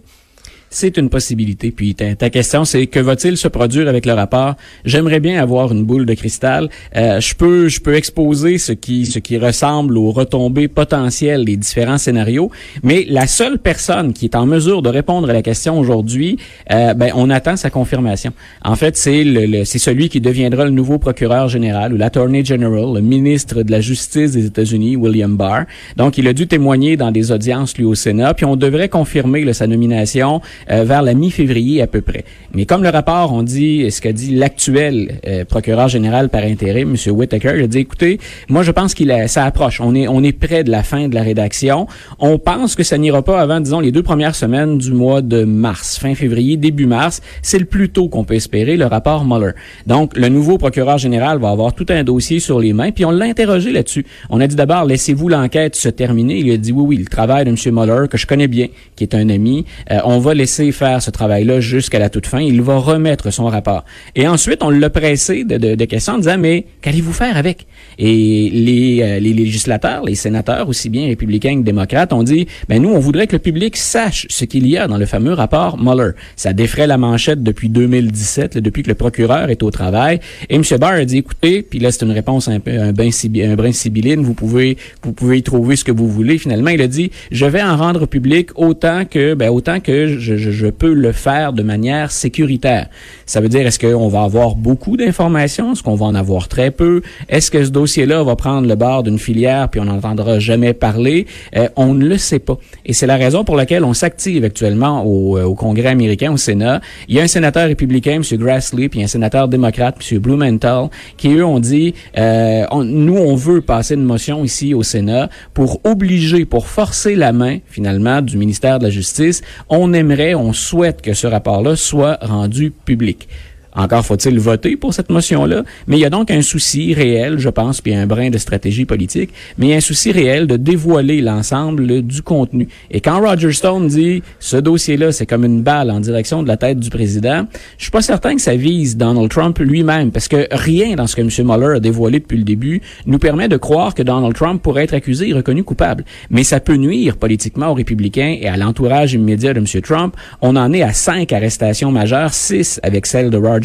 C'est 0.73 0.97
une 0.97 1.09
possibilité. 1.09 1.71
Puis 1.71 1.95
ta, 1.95 2.15
ta 2.15 2.29
question, 2.29 2.65
c'est 2.65 2.87
que 2.87 2.99
va-t-il 2.99 3.37
se 3.37 3.47
produire 3.47 3.87
avec 3.87 4.05
le 4.05 4.13
rapport? 4.13 4.55
J'aimerais 4.85 5.19
bien 5.19 5.41
avoir 5.41 5.71
une 5.71 5.83
boule 5.83 6.05
de 6.05 6.13
cristal. 6.13 6.69
Euh, 6.95 7.19
je 7.19 7.35
peux, 7.35 7.67
je 7.69 7.79
peux 7.79 7.95
exposer 7.95 8.57
ce 8.57 8.71
qui, 8.71 9.05
ce 9.05 9.19
qui 9.19 9.37
ressemble 9.37 9.97
aux 9.97 10.11
retombées 10.11 10.67
potentielles 10.67 11.45
des 11.45 11.57
différents 11.57 11.97
scénarios, 11.97 12.49
mais 12.81 13.05
la 13.07 13.27
seule 13.27 13.59
personne 13.59 14.13
qui 14.13 14.25
est 14.25 14.35
en 14.35 14.45
mesure 14.45 14.81
de 14.81 14.89
répondre 14.89 15.29
à 15.29 15.33
la 15.33 15.41
question 15.41 15.79
aujourd'hui, 15.79 16.37
euh, 16.71 16.93
ben, 16.93 17.11
on 17.15 17.29
attend 17.29 17.55
sa 17.55 17.69
confirmation. 17.69 18.33
En 18.63 18.75
fait, 18.75 18.97
c'est 18.97 19.23
le, 19.23 19.63
c'est 19.65 19.79
celui 19.79 20.09
qui 20.09 20.21
deviendra 20.21 20.65
le 20.65 20.71
nouveau 20.71 20.97
procureur 20.97 21.49
général 21.49 21.93
ou 21.93 21.97
l'attorney 21.97 22.43
general, 22.43 22.93
le 22.95 23.01
ministre 23.01 23.63
de 23.63 23.71
la 23.71 23.81
Justice 23.81 24.31
des 24.31 24.45
États-Unis, 24.45 24.95
William 24.95 25.35
Barr. 25.37 25.65
Donc, 25.97 26.17
il 26.17 26.27
a 26.27 26.33
dû 26.33 26.47
témoigner 26.47 26.97
dans 26.97 27.11
des 27.11 27.31
audiences 27.31 27.77
lui 27.77 27.85
au 27.85 27.95
Sénat, 27.95 28.33
puis 28.33 28.45
on 28.45 28.55
devrait 28.55 28.89
confirmer 28.89 29.51
sa 29.53 29.67
nomination 29.67 30.41
euh, 30.69 30.83
vers 30.83 31.01
la 31.01 31.13
mi-février 31.13 31.81
à 31.81 31.87
peu 31.87 32.01
près. 32.01 32.25
Mais 32.53 32.65
comme 32.65 32.83
le 32.83 32.89
rapport, 32.89 33.33
on 33.33 33.43
dit, 33.43 33.89
ce 33.91 34.01
qu'a 34.01 34.13
dit 34.13 34.35
l'actuel 34.35 35.19
euh, 35.27 35.45
procureur 35.45 35.87
général 35.87 36.29
par 36.29 36.43
intérim, 36.43 36.95
M. 36.95 37.13
Whitaker, 37.13 37.53
il 37.57 37.63
a 37.63 37.67
dit, 37.67 37.79
écoutez, 37.79 38.19
moi 38.49 38.63
je 38.63 38.71
pense 38.71 38.93
qu'il 38.93 39.13
ça 39.27 39.45
approche. 39.45 39.81
On 39.81 39.95
est, 39.95 40.07
on 40.07 40.23
est 40.23 40.31
près 40.31 40.63
de 40.63 40.71
la 40.71 40.83
fin 40.83 41.07
de 41.07 41.15
la 41.15 41.21
rédaction. 41.21 41.87
On 42.19 42.37
pense 42.37 42.75
que 42.75 42.83
ça 42.83 42.97
n'ira 42.97 43.21
pas 43.21 43.39
avant, 43.39 43.59
disons, 43.59 43.79
les 43.79 43.91
deux 43.91 44.03
premières 44.03 44.35
semaines 44.35 44.77
du 44.77 44.91
mois 44.91 45.21
de 45.21 45.43
mars, 45.43 45.97
fin 45.97 46.15
février, 46.15 46.57
début 46.57 46.85
mars. 46.85 47.21
C'est 47.41 47.59
le 47.59 47.65
plus 47.65 47.89
tôt 47.89 48.07
qu'on 48.07 48.23
peut 48.23 48.35
espérer 48.35 48.77
le 48.77 48.85
rapport 48.85 49.25
Mueller. 49.25 49.51
Donc, 49.87 50.17
le 50.17 50.29
nouveau 50.29 50.57
procureur 50.57 50.97
général 50.97 51.39
va 51.39 51.49
avoir 51.49 51.73
tout 51.73 51.85
un 51.89 52.03
dossier 52.03 52.39
sur 52.39 52.59
les 52.59 52.73
mains, 52.73 52.91
puis 52.91 53.05
on 53.05 53.11
l'a 53.11 53.25
interrogé 53.25 53.71
là-dessus. 53.71 54.05
On 54.29 54.39
a 54.41 54.47
dit 54.47 54.55
d'abord, 54.55 54.85
laissez-vous 54.85 55.29
l'enquête 55.29 55.75
se 55.75 55.89
terminer. 55.89 56.37
Il 56.39 56.51
a 56.51 56.57
dit, 56.57 56.71
oui, 56.71 56.85
oui, 56.87 56.97
le 56.97 57.05
travail 57.05 57.45
de 57.45 57.49
M. 57.49 57.57
Mueller, 57.73 58.07
que 58.07 58.17
je 58.17 58.27
connais 58.27 58.47
bien, 58.47 58.67
qui 58.95 59.03
est 59.03 59.15
un 59.15 59.29
ami, 59.29 59.65
euh, 59.91 59.99
on 60.05 60.19
va 60.19 60.33
laisser 60.33 60.52
faire 60.71 61.01
ce 61.01 61.11
travail-là 61.11 61.59
jusqu'à 61.59 61.99
la 61.99 62.09
toute 62.09 62.27
fin. 62.27 62.39
Il 62.39 62.61
va 62.61 62.77
remettre 62.77 63.31
son 63.31 63.45
rapport. 63.45 63.83
Et 64.15 64.27
ensuite, 64.27 64.63
on 64.63 64.69
l'a 64.69 64.89
pressé 64.89 65.43
de, 65.43 65.57
de, 65.57 65.75
de, 65.75 65.85
questions 65.85 66.13
en 66.13 66.17
disant, 66.17 66.37
mais 66.37 66.65
qu'allez-vous 66.81 67.13
faire 67.13 67.37
avec? 67.37 67.67
Et 67.99 68.49
les, 68.51 69.01
euh, 69.01 69.19
les 69.19 69.33
législateurs, 69.33 70.03
les 70.03 70.15
sénateurs, 70.15 70.69
aussi 70.69 70.89
bien 70.89 71.07
républicains 71.07 71.59
que 71.59 71.65
démocrates, 71.65 72.13
ont 72.13 72.23
dit, 72.23 72.47
ben 72.69 72.81
nous, 72.81 72.89
on 72.89 72.99
voudrait 72.99 73.27
que 73.27 73.33
le 73.33 73.39
public 73.39 73.77
sache 73.77 74.25
ce 74.29 74.45
qu'il 74.45 74.67
y 74.67 74.77
a 74.77 74.87
dans 74.87 74.97
le 74.97 75.05
fameux 75.05 75.33
rapport 75.33 75.77
Mueller. 75.77 76.11
Ça 76.35 76.53
défrait 76.53 76.87
la 76.87 76.97
manchette 76.97 77.43
depuis 77.43 77.69
2017, 77.69 78.57
depuis 78.57 78.83
que 78.83 78.89
le 78.89 78.95
procureur 78.95 79.49
est 79.49 79.63
au 79.63 79.71
travail. 79.71 80.19
Et 80.49 80.55
M. 80.55 80.63
Barr 80.79 80.93
a 80.93 81.05
dit, 81.05 81.17
écoutez, 81.17 81.61
puis 81.61 81.79
là, 81.79 81.91
c'est 81.91 82.05
une 82.05 82.11
réponse 82.11 82.47
un 82.47 82.59
peu 82.59 82.71
un, 82.79 82.91
brin, 82.91 83.09
un 83.09 83.55
brin 83.55 83.71
sibylline, 83.71 84.21
vous 84.21 84.33
pouvez, 84.33 84.77
vous 85.03 85.13
pouvez 85.13 85.37
y 85.37 85.43
trouver 85.43 85.75
ce 85.75 85.83
que 85.83 85.91
vous 85.91 86.07
voulez. 86.07 86.37
Finalement, 86.37 86.69
il 86.69 86.81
a 86.81 86.87
dit, 86.87 87.11
je 87.31 87.45
vais 87.45 87.61
en 87.61 87.77
rendre 87.77 88.05
public 88.05 88.49
autant 88.55 89.05
que, 89.05 89.33
ben, 89.33 89.49
autant 89.49 89.79
que 89.79 90.17
je 90.19 90.42
je, 90.43 90.51
je 90.51 90.67
peux 90.67 90.93
le 90.93 91.11
faire 91.11 91.53
de 91.53 91.63
manière 91.63 92.11
sécuritaire. 92.11 92.87
Ça 93.25 93.41
veut 93.41 93.49
dire, 93.49 93.65
est-ce 93.65 93.79
qu'on 93.79 94.07
va 94.07 94.23
avoir 94.23 94.55
beaucoup 94.55 94.97
d'informations? 94.97 95.73
Est-ce 95.73 95.83
qu'on 95.83 95.95
va 95.95 96.05
en 96.05 96.15
avoir 96.15 96.47
très 96.47 96.71
peu? 96.71 97.01
Est-ce 97.29 97.49
que 97.51 97.63
ce 97.63 97.69
dossier-là 97.69 98.23
va 98.23 98.35
prendre 98.35 98.67
le 98.67 98.75
bord 98.75 99.03
d'une 99.03 99.19
filière 99.19 99.69
puis 99.69 99.79
on 99.79 99.85
n'entendra 99.85 100.39
jamais 100.39 100.73
parler? 100.73 101.25
Euh, 101.55 101.67
on 101.75 101.93
ne 101.93 102.05
le 102.05 102.17
sait 102.17 102.39
pas. 102.39 102.57
Et 102.85 102.93
c'est 102.93 103.07
la 103.07 103.17
raison 103.17 103.43
pour 103.43 103.55
laquelle 103.55 103.83
on 103.83 103.93
s'active 103.93 104.43
actuellement 104.43 105.05
au, 105.05 105.37
euh, 105.37 105.43
au, 105.43 105.55
Congrès 105.55 105.89
américain, 105.89 106.31
au 106.31 106.37
Sénat. 106.37 106.81
Il 107.07 107.15
y 107.15 107.19
a 107.19 107.23
un 107.23 107.27
sénateur 107.27 107.67
républicain, 107.67 108.21
M. 108.21 108.37
Grassley, 108.37 108.89
puis 108.89 109.03
un 109.03 109.07
sénateur 109.07 109.47
démocrate, 109.47 109.97
M. 110.11 110.19
Blumenthal, 110.19 110.89
qui 111.17 111.33
eux 111.33 111.45
ont 111.45 111.59
dit, 111.59 111.93
euh, 112.17 112.65
nous, 112.83 113.17
on 113.17 113.35
veut 113.35 113.61
passer 113.61 113.95
une 113.95 114.03
motion 114.03 114.43
ici 114.43 114.73
au 114.73 114.83
Sénat 114.83 115.29
pour 115.53 115.79
obliger, 115.85 116.45
pour 116.45 116.67
forcer 116.67 117.15
la 117.15 117.31
main, 117.31 117.59
finalement, 117.67 118.21
du 118.21 118.37
ministère 118.37 118.79
de 118.79 118.85
la 118.85 118.89
Justice. 118.89 119.41
On 119.69 119.93
aimerait, 119.93 120.32
on 120.35 120.53
souhaite 120.53 121.01
que 121.01 121.13
ce 121.13 121.27
rapport-là 121.27 121.75
soit 121.75 122.17
rendu 122.21 122.71
public. 122.71 123.27
Encore 123.75 124.05
faut-il 124.05 124.39
voter 124.39 124.75
pour 124.77 124.93
cette 124.93 125.09
motion-là, 125.09 125.63
mais 125.87 125.97
il 125.97 126.01
y 126.01 126.05
a 126.05 126.09
donc 126.09 126.31
un 126.31 126.41
souci 126.41 126.93
réel, 126.93 127.39
je 127.39 127.49
pense, 127.49 127.81
puis 127.81 127.93
un 127.95 128.05
brin 128.05 128.29
de 128.29 128.37
stratégie 128.37 128.85
politique, 128.85 129.31
mais 129.57 129.75
un 129.75 129.79
souci 129.79 130.11
réel 130.11 130.47
de 130.47 130.57
dévoiler 130.57 131.21
l'ensemble 131.21 132.01
du 132.01 132.21
contenu. 132.21 132.67
Et 132.91 133.01
quand 133.01 133.19
Roger 133.19 133.51
Stone 133.51 133.87
dit 133.87 134.21
ce 134.39 134.57
dossier-là, 134.57 135.11
c'est 135.11 135.25
comme 135.25 135.45
une 135.45 135.61
balle 135.61 135.89
en 135.89 135.99
direction 135.99 136.43
de 136.43 136.47
la 136.47 136.57
tête 136.57 136.79
du 136.79 136.89
président, 136.89 137.45
je 137.77 137.85
suis 137.85 137.91
pas 137.91 138.01
certain 138.01 138.35
que 138.35 138.41
ça 138.41 138.55
vise 138.55 138.97
Donald 138.97 139.29
Trump 139.29 139.57
lui-même, 139.59 140.11
parce 140.11 140.27
que 140.27 140.47
rien 140.51 140.95
dans 140.95 141.07
ce 141.07 141.15
que 141.15 141.21
M. 141.21 141.29
Mueller 141.47 141.77
a 141.77 141.79
dévoilé 141.79 142.19
depuis 142.19 142.37
le 142.37 142.43
début 142.43 142.81
nous 143.05 143.19
permet 143.19 143.47
de 143.47 143.57
croire 143.57 143.95
que 143.95 144.03
Donald 144.03 144.35
Trump 144.35 144.61
pourrait 144.61 144.83
être 144.83 144.93
accusé 144.93 145.29
et 145.29 145.33
reconnu 145.33 145.63
coupable. 145.63 146.05
Mais 146.29 146.43
ça 146.43 146.59
peut 146.59 146.75
nuire 146.75 147.17
politiquement 147.17 147.69
aux 147.69 147.73
républicains 147.73 148.37
et 148.39 148.47
à 148.47 148.57
l'entourage 148.57 149.13
immédiat 149.13 149.53
de 149.53 149.59
M. 149.59 149.81
Trump. 149.81 150.15
On 150.41 150.55
en 150.55 150.73
est 150.73 150.81
à 150.81 150.93
cinq 150.93 151.33
arrestations 151.33 151.91
majeures, 151.91 152.33
six 152.33 152.79
avec 152.83 153.05
celle 153.05 153.29
de 153.29 153.37
Roger 153.37 153.62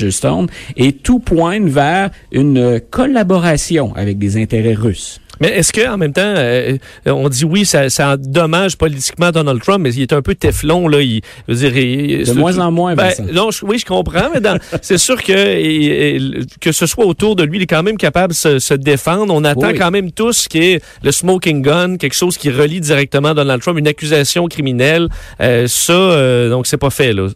Et 0.77 0.93
tout 0.93 1.19
pointe 1.19 1.69
vers 1.69 2.11
une 2.33 2.81
collaboration 2.91 3.95
avec 3.95 4.19
des 4.19 4.37
intérêts 4.41 4.75
russes. 4.75 5.21
Mais 5.41 5.49
est-ce 5.49 5.73
que 5.73 5.89
en 5.89 5.97
même 5.97 6.13
temps, 6.13 6.35
euh, 6.37 6.79
on 7.07 7.29
dit 7.29 7.45
oui, 7.45 7.65
ça, 7.65 7.89
ça 7.91 8.15
endommage 8.15 8.77
politiquement 8.77 9.31
Donald 9.31 9.63
Trump, 9.63 9.81
mais 9.83 9.95
il 9.95 10.03
est 10.03 10.13
un 10.13 10.23
peu 10.23 10.35
teflon 10.35 10.89
là. 10.89 11.01
Il, 11.01 11.21
je 11.47 11.55
veux 11.55 11.59
dire, 11.59 11.77
il, 11.77 12.27
de 12.27 12.33
moins 12.33 12.59
en 12.59 12.73
moins. 12.73 12.95
Ben, 12.95 13.13
non, 13.33 13.51
je, 13.51 13.65
oui, 13.65 13.79
je 13.79 13.87
comprends, 13.87 14.31
mais 14.35 14.41
c'est 14.83 14.99
sûr 14.99 15.23
que 15.23 16.59
que 16.59 16.73
ce 16.73 16.87
soit 16.87 17.07
autour 17.07 17.37
de 17.37 17.45
lui, 17.45 17.59
il 17.59 17.63
est 17.63 17.67
quand 17.67 17.83
même 17.83 17.97
capable 17.97 18.33
de 18.33 18.39
se, 18.39 18.59
se 18.59 18.75
défendre. 18.75 19.33
On 19.33 19.45
attend 19.45 19.71
quand 19.71 19.91
même 19.91 20.11
tous 20.11 20.49
qu'il 20.49 20.65
y 20.65 20.73
ait 20.73 20.81
le 21.03 21.13
smoking 21.13 21.63
gun, 21.63 21.97
quelque 21.97 22.17
chose 22.17 22.37
qui 22.37 22.51
relie 22.51 22.81
directement 22.81 23.35
Donald 23.35 23.63
Trump, 23.63 23.79
une 23.79 23.89
accusation 23.89 24.47
criminelle. 24.47 25.09
Euh, 25.41 25.67
ça, 25.69 25.93
euh, 25.93 26.51
donc 26.51 26.67
c'est 26.67 26.79
pas 26.79 26.91
fait 26.91 27.13
là. 27.13 27.29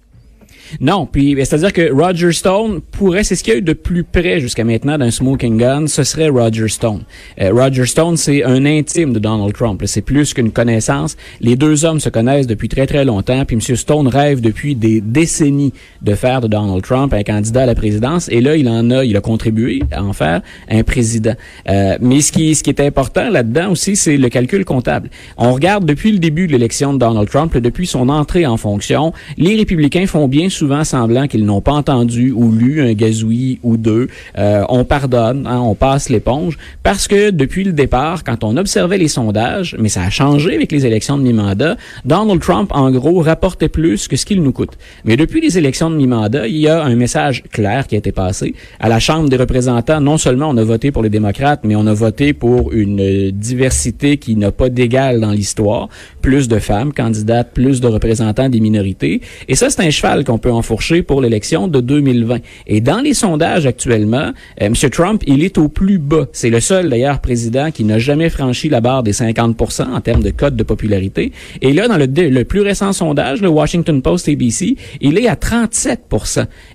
Non, 0.80 1.06
puis 1.06 1.36
c'est-à-dire 1.38 1.72
que 1.72 1.92
Roger 1.92 2.32
Stone 2.32 2.80
pourrait, 2.80 3.24
c'est 3.24 3.36
ce 3.36 3.44
qu'il 3.44 3.52
y 3.52 3.56
a 3.56 3.58
eu 3.58 3.62
de 3.62 3.72
plus 3.72 4.04
près 4.04 4.40
jusqu'à 4.40 4.64
maintenant 4.64 4.98
d'un 4.98 5.10
smoking 5.10 5.58
gun, 5.58 5.86
ce 5.86 6.04
serait 6.04 6.28
Roger 6.28 6.68
Stone. 6.68 7.02
Euh, 7.40 7.52
Roger 7.52 7.86
Stone, 7.86 8.16
c'est 8.16 8.44
un 8.44 8.64
intime 8.64 9.12
de 9.12 9.18
Donald 9.18 9.52
Trump. 9.54 9.82
C'est 9.86 10.02
plus 10.02 10.34
qu'une 10.34 10.50
connaissance. 10.50 11.16
Les 11.40 11.56
deux 11.56 11.84
hommes 11.84 12.00
se 12.00 12.08
connaissent 12.08 12.46
depuis 12.46 12.68
très 12.68 12.86
très 12.86 13.04
longtemps. 13.04 13.44
Puis 13.44 13.56
M. 13.56 13.76
Stone 13.76 14.08
rêve 14.08 14.40
depuis 14.40 14.74
des 14.74 15.00
décennies 15.00 15.72
de 16.02 16.14
faire 16.14 16.40
de 16.40 16.48
Donald 16.48 16.82
Trump 16.82 17.12
un 17.14 17.22
candidat 17.22 17.62
à 17.62 17.66
la 17.66 17.74
présidence. 17.74 18.28
Et 18.28 18.40
là, 18.40 18.56
il 18.56 18.68
en 18.68 18.90
a, 18.90 19.04
il 19.04 19.16
a 19.16 19.20
contribué 19.20 19.82
à 19.92 20.02
en 20.02 20.12
faire 20.12 20.42
un 20.68 20.82
président. 20.82 21.34
Euh, 21.68 21.96
mais 22.00 22.20
ce 22.20 22.32
qui, 22.32 22.54
ce 22.54 22.62
qui 22.62 22.70
est 22.70 22.80
important 22.80 23.30
là-dedans 23.30 23.70
aussi, 23.70 23.96
c'est 23.96 24.16
le 24.16 24.28
calcul 24.28 24.64
comptable. 24.64 25.10
On 25.36 25.52
regarde 25.52 25.84
depuis 25.84 26.12
le 26.12 26.18
début 26.18 26.46
de 26.46 26.52
l'élection 26.52 26.92
de 26.92 26.98
Donald 26.98 27.28
Trump, 27.28 27.56
depuis 27.56 27.86
son 27.86 28.08
entrée 28.08 28.46
en 28.46 28.56
fonction, 28.56 29.12
les 29.36 29.56
républicains 29.56 30.06
font 30.06 30.28
bien 30.28 30.48
semblant 30.84 31.26
qu'ils 31.26 31.44
n'ont 31.44 31.60
pas 31.60 31.72
entendu 31.72 32.32
ou 32.32 32.52
lu 32.52 32.82
un 32.82 32.92
gazouillis 32.92 33.58
ou 33.62 33.76
deux. 33.76 34.08
Euh, 34.38 34.64
on 34.68 34.84
pardonne, 34.84 35.46
hein, 35.46 35.60
on 35.60 35.74
passe 35.74 36.08
l'éponge, 36.08 36.58
parce 36.82 37.08
que 37.08 37.30
depuis 37.30 37.64
le 37.64 37.72
départ, 37.72 38.24
quand 38.24 38.44
on 38.44 38.56
observait 38.56 38.98
les 38.98 39.08
sondages, 39.08 39.76
mais 39.78 39.88
ça 39.88 40.02
a 40.02 40.10
changé 40.10 40.54
avec 40.54 40.72
les 40.72 40.86
élections 40.86 41.18
de 41.18 41.22
mi-mandat, 41.22 41.76
Donald 42.04 42.40
Trump, 42.40 42.70
en 42.72 42.90
gros, 42.90 43.20
rapportait 43.20 43.68
plus 43.68 44.08
que 44.08 44.16
ce 44.16 44.26
qu'il 44.26 44.42
nous 44.42 44.52
coûte. 44.52 44.76
Mais 45.04 45.16
depuis 45.16 45.40
les 45.40 45.58
élections 45.58 45.90
de 45.90 45.96
mi-mandat, 45.96 46.48
il 46.48 46.58
y 46.58 46.68
a 46.68 46.82
un 46.82 46.94
message 46.94 47.42
clair 47.50 47.86
qui 47.86 47.94
a 47.94 47.98
été 47.98 48.12
passé. 48.12 48.54
À 48.80 48.88
la 48.88 49.00
Chambre 49.00 49.28
des 49.28 49.36
représentants, 49.36 50.00
non 50.00 50.18
seulement 50.18 50.48
on 50.48 50.56
a 50.56 50.64
voté 50.64 50.90
pour 50.92 51.02
les 51.02 51.10
démocrates, 51.10 51.60
mais 51.64 51.76
on 51.76 51.86
a 51.86 51.94
voté 51.94 52.32
pour 52.32 52.72
une 52.72 53.30
diversité 53.30 54.16
qui 54.16 54.36
n'a 54.36 54.52
pas 54.52 54.68
d'égal 54.68 55.20
dans 55.20 55.32
l'histoire. 55.32 55.88
Plus 56.20 56.48
de 56.48 56.58
femmes 56.58 56.92
candidates, 56.92 57.50
plus 57.52 57.80
de 57.80 57.88
représentants 57.88 58.48
des 58.48 58.60
minorités. 58.60 59.20
Et 59.48 59.54
ça, 59.54 59.70
c'est 59.70 59.82
un 59.82 59.90
cheval 59.90 60.24
qu'on 60.24 60.38
peut 60.38 60.51
enfourcher 60.52 61.02
pour 61.02 61.20
l'élection 61.20 61.68
de 61.68 61.80
2020. 61.80 62.38
Et 62.66 62.80
dans 62.80 63.00
les 63.00 63.14
sondages 63.14 63.66
actuellement, 63.66 64.32
euh, 64.60 64.66
M. 64.66 64.74
Trump, 64.90 65.22
il 65.26 65.42
est 65.42 65.58
au 65.58 65.68
plus 65.68 65.98
bas. 65.98 66.26
C'est 66.32 66.50
le 66.50 66.60
seul, 66.60 66.88
d'ailleurs, 66.88 67.20
président 67.20 67.70
qui 67.70 67.84
n'a 67.84 67.98
jamais 67.98 68.30
franchi 68.30 68.68
la 68.68 68.80
barre 68.80 69.02
des 69.02 69.12
50 69.12 69.82
en 69.92 70.00
termes 70.00 70.22
de 70.22 70.30
code 70.30 70.56
de 70.56 70.62
popularité. 70.62 71.32
Et 71.60 71.72
là, 71.72 71.88
dans 71.88 71.96
le, 71.96 72.06
le 72.06 72.44
plus 72.44 72.60
récent 72.60 72.92
sondage, 72.92 73.40
le 73.40 73.48
Washington 73.48 74.02
Post 74.02 74.28
ABC, 74.28 74.76
il 75.00 75.18
est 75.18 75.28
à 75.28 75.36
37 75.36 76.00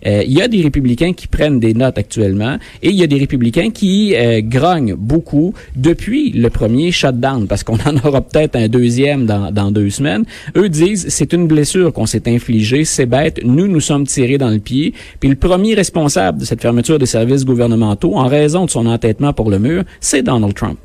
euh, 0.06 0.24
Il 0.26 0.34
y 0.34 0.42
a 0.42 0.48
des 0.48 0.62
républicains 0.62 1.14
qui 1.14 1.28
prennent 1.28 1.60
des 1.60 1.74
notes 1.74 1.98
actuellement 1.98 2.58
et 2.82 2.90
il 2.90 2.96
y 2.96 3.04
a 3.04 3.08
des 3.08 3.18
républicains 3.18 3.72
qui 3.72 4.16
euh, 4.16 4.42
grognent 4.42 4.96
beaucoup 4.96 5.54
depuis 5.76 6.32
le 6.32 6.50
premier 6.50 6.92
shutdown, 6.92 7.48
parce 7.48 7.64
qu'on 7.64 7.78
en 7.86 7.96
aura 8.04 8.22
peut-être 8.22 8.56
un 8.56 8.68
deuxième 8.68 9.26
dans, 9.26 9.52
dans 9.52 9.72
deux 9.72 9.90
semaines. 9.90 10.26
Eux 10.56 10.70
disent, 10.70 11.08
c'est 11.10 11.34
une 11.34 11.48
blessure 11.48 11.94
qu'on 11.94 12.06
s'est 12.06 12.28
infligée, 12.28 12.86
c'est 12.86 13.06
bête, 13.06 13.40
nous, 13.44 13.67
nous 13.68 13.80
sommes 13.80 14.06
tirés 14.08 14.38
dans 14.38 14.50
le 14.50 14.60
pied. 14.60 14.94
Puis 15.20 15.30
le 15.30 15.36
premier 15.36 15.74
responsable 15.74 16.40
de 16.40 16.46
cette 16.46 16.62
fermeture 16.62 17.00
des 17.00 17.06
services 17.06 17.46
gouvernementaux, 17.46 18.16
en 18.16 18.28
raison 18.28 18.66
de 18.66 18.70
son 18.70 18.86
entêtement 18.86 19.34
pour 19.34 19.50
le 19.50 19.60
mur, 19.60 19.84
c'est 20.00 20.24
Donald 20.24 20.54
Trump. 20.54 20.78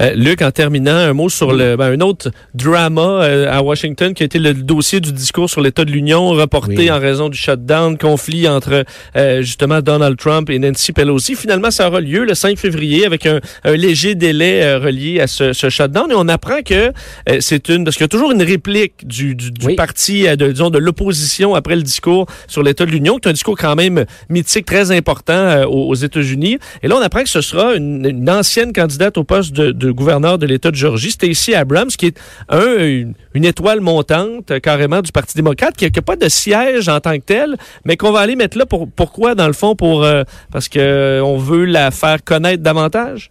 Euh, 0.00 0.12
Luc, 0.14 0.42
en 0.42 0.50
terminant, 0.50 0.96
un 0.96 1.12
mot 1.12 1.28
sur 1.28 1.52
le, 1.52 1.76
ben, 1.76 1.92
un 1.92 2.00
autre 2.00 2.30
drama 2.54 3.22
euh, 3.22 3.50
à 3.50 3.62
Washington 3.62 4.12
qui 4.12 4.22
a 4.22 4.26
été 4.26 4.38
le 4.38 4.54
dossier 4.54 5.00
du 5.00 5.12
discours 5.12 5.48
sur 5.48 5.60
l'État 5.60 5.84
de 5.84 5.90
l'Union 5.90 6.30
reporté 6.30 6.90
en 6.90 6.98
raison 6.98 7.28
du 7.28 7.38
shutdown, 7.38 7.96
conflit 7.96 8.48
entre 8.48 8.84
euh, 9.16 9.42
justement 9.42 9.80
Donald 9.80 10.16
Trump 10.16 10.50
et 10.50 10.58
Nancy 10.58 10.92
Pelosi. 10.92 11.36
Finalement, 11.36 11.70
ça 11.70 11.88
aura 11.88 12.00
lieu 12.00 12.24
le 12.24 12.34
5 12.34 12.58
février 12.58 13.06
avec 13.06 13.26
un, 13.26 13.40
un 13.62 13.76
léger 13.76 14.14
délai 14.14 14.74
relié 14.76 15.20
à 15.20 15.26
ce, 15.26 15.52
ce, 15.52 15.68
shutdown 15.68 16.10
et 16.10 16.14
on 16.16 16.28
apprend 16.28 16.62
que 16.62 16.92
c'est 17.40 17.68
une 17.68 17.84
parce 17.84 17.96
qu'il 17.96 18.04
y 18.04 18.06
a 18.06 18.08
toujours 18.08 18.32
une 18.32 18.42
réplique 18.42 19.06
du, 19.06 19.34
du, 19.34 19.50
du 19.50 19.74
parti, 19.74 20.24
de, 20.36 20.50
disons, 20.50 20.70
de 20.70 20.78
l'opposition 20.78 21.54
après 21.54 21.76
le 21.76 21.82
discours 21.82 22.26
sur 22.48 22.62
l'État 22.62 22.84
de 22.84 22.90
l'Union, 22.90 23.18
qui 23.18 23.28
est 23.28 23.30
un 23.30 23.34
discours 23.34 23.56
quand 23.56 23.74
même 23.76 24.04
mythique, 24.28 24.66
très 24.66 24.90
important 24.90 25.62
aux, 25.64 25.88
aux 25.88 25.94
États-Unis. 25.94 26.58
Et 26.82 26.88
là, 26.88 26.96
on 26.96 27.02
apprend 27.02 27.22
que 27.22 27.28
ce 27.28 27.40
sera 27.40 27.74
une, 27.74 28.06
une 28.06 28.30
ancienne 28.30 28.72
candidate 28.72 29.18
au 29.18 29.24
poste 29.24 29.52
de 29.52 29.83
de 29.83 29.83
gouverneur 29.92 30.38
de 30.38 30.46
l'État 30.46 30.70
de 30.70 30.76
Georgie, 30.76 31.10
Stacey 31.10 31.54
Abrams, 31.54 31.88
qui 31.88 32.06
est 32.06 32.20
un, 32.48 33.14
une, 33.34 33.44
étoile 33.44 33.80
montante 33.80 34.50
euh, 34.50 34.60
carrément 34.60 35.02
du 35.02 35.12
Parti 35.12 35.34
démocrate, 35.36 35.76
qui 35.76 35.84
n'a 35.84 36.02
pas 36.02 36.16
de 36.16 36.28
siège 36.28 36.88
en 36.88 37.00
tant 37.00 37.14
que 37.18 37.24
tel, 37.24 37.56
mais 37.84 37.96
qu'on 37.96 38.12
va 38.12 38.20
aller 38.20 38.36
mettre 38.36 38.58
là 38.58 38.66
pour 38.66 38.88
pourquoi 38.88 39.34
dans 39.34 39.46
le 39.46 39.52
fond 39.52 39.74
pour 39.74 40.04
euh, 40.04 40.22
parce 40.52 40.68
que 40.68 40.78
euh, 40.78 41.24
on 41.24 41.38
veut 41.38 41.64
la 41.64 41.90
faire 41.90 42.22
connaître 42.22 42.62
davantage? 42.62 43.30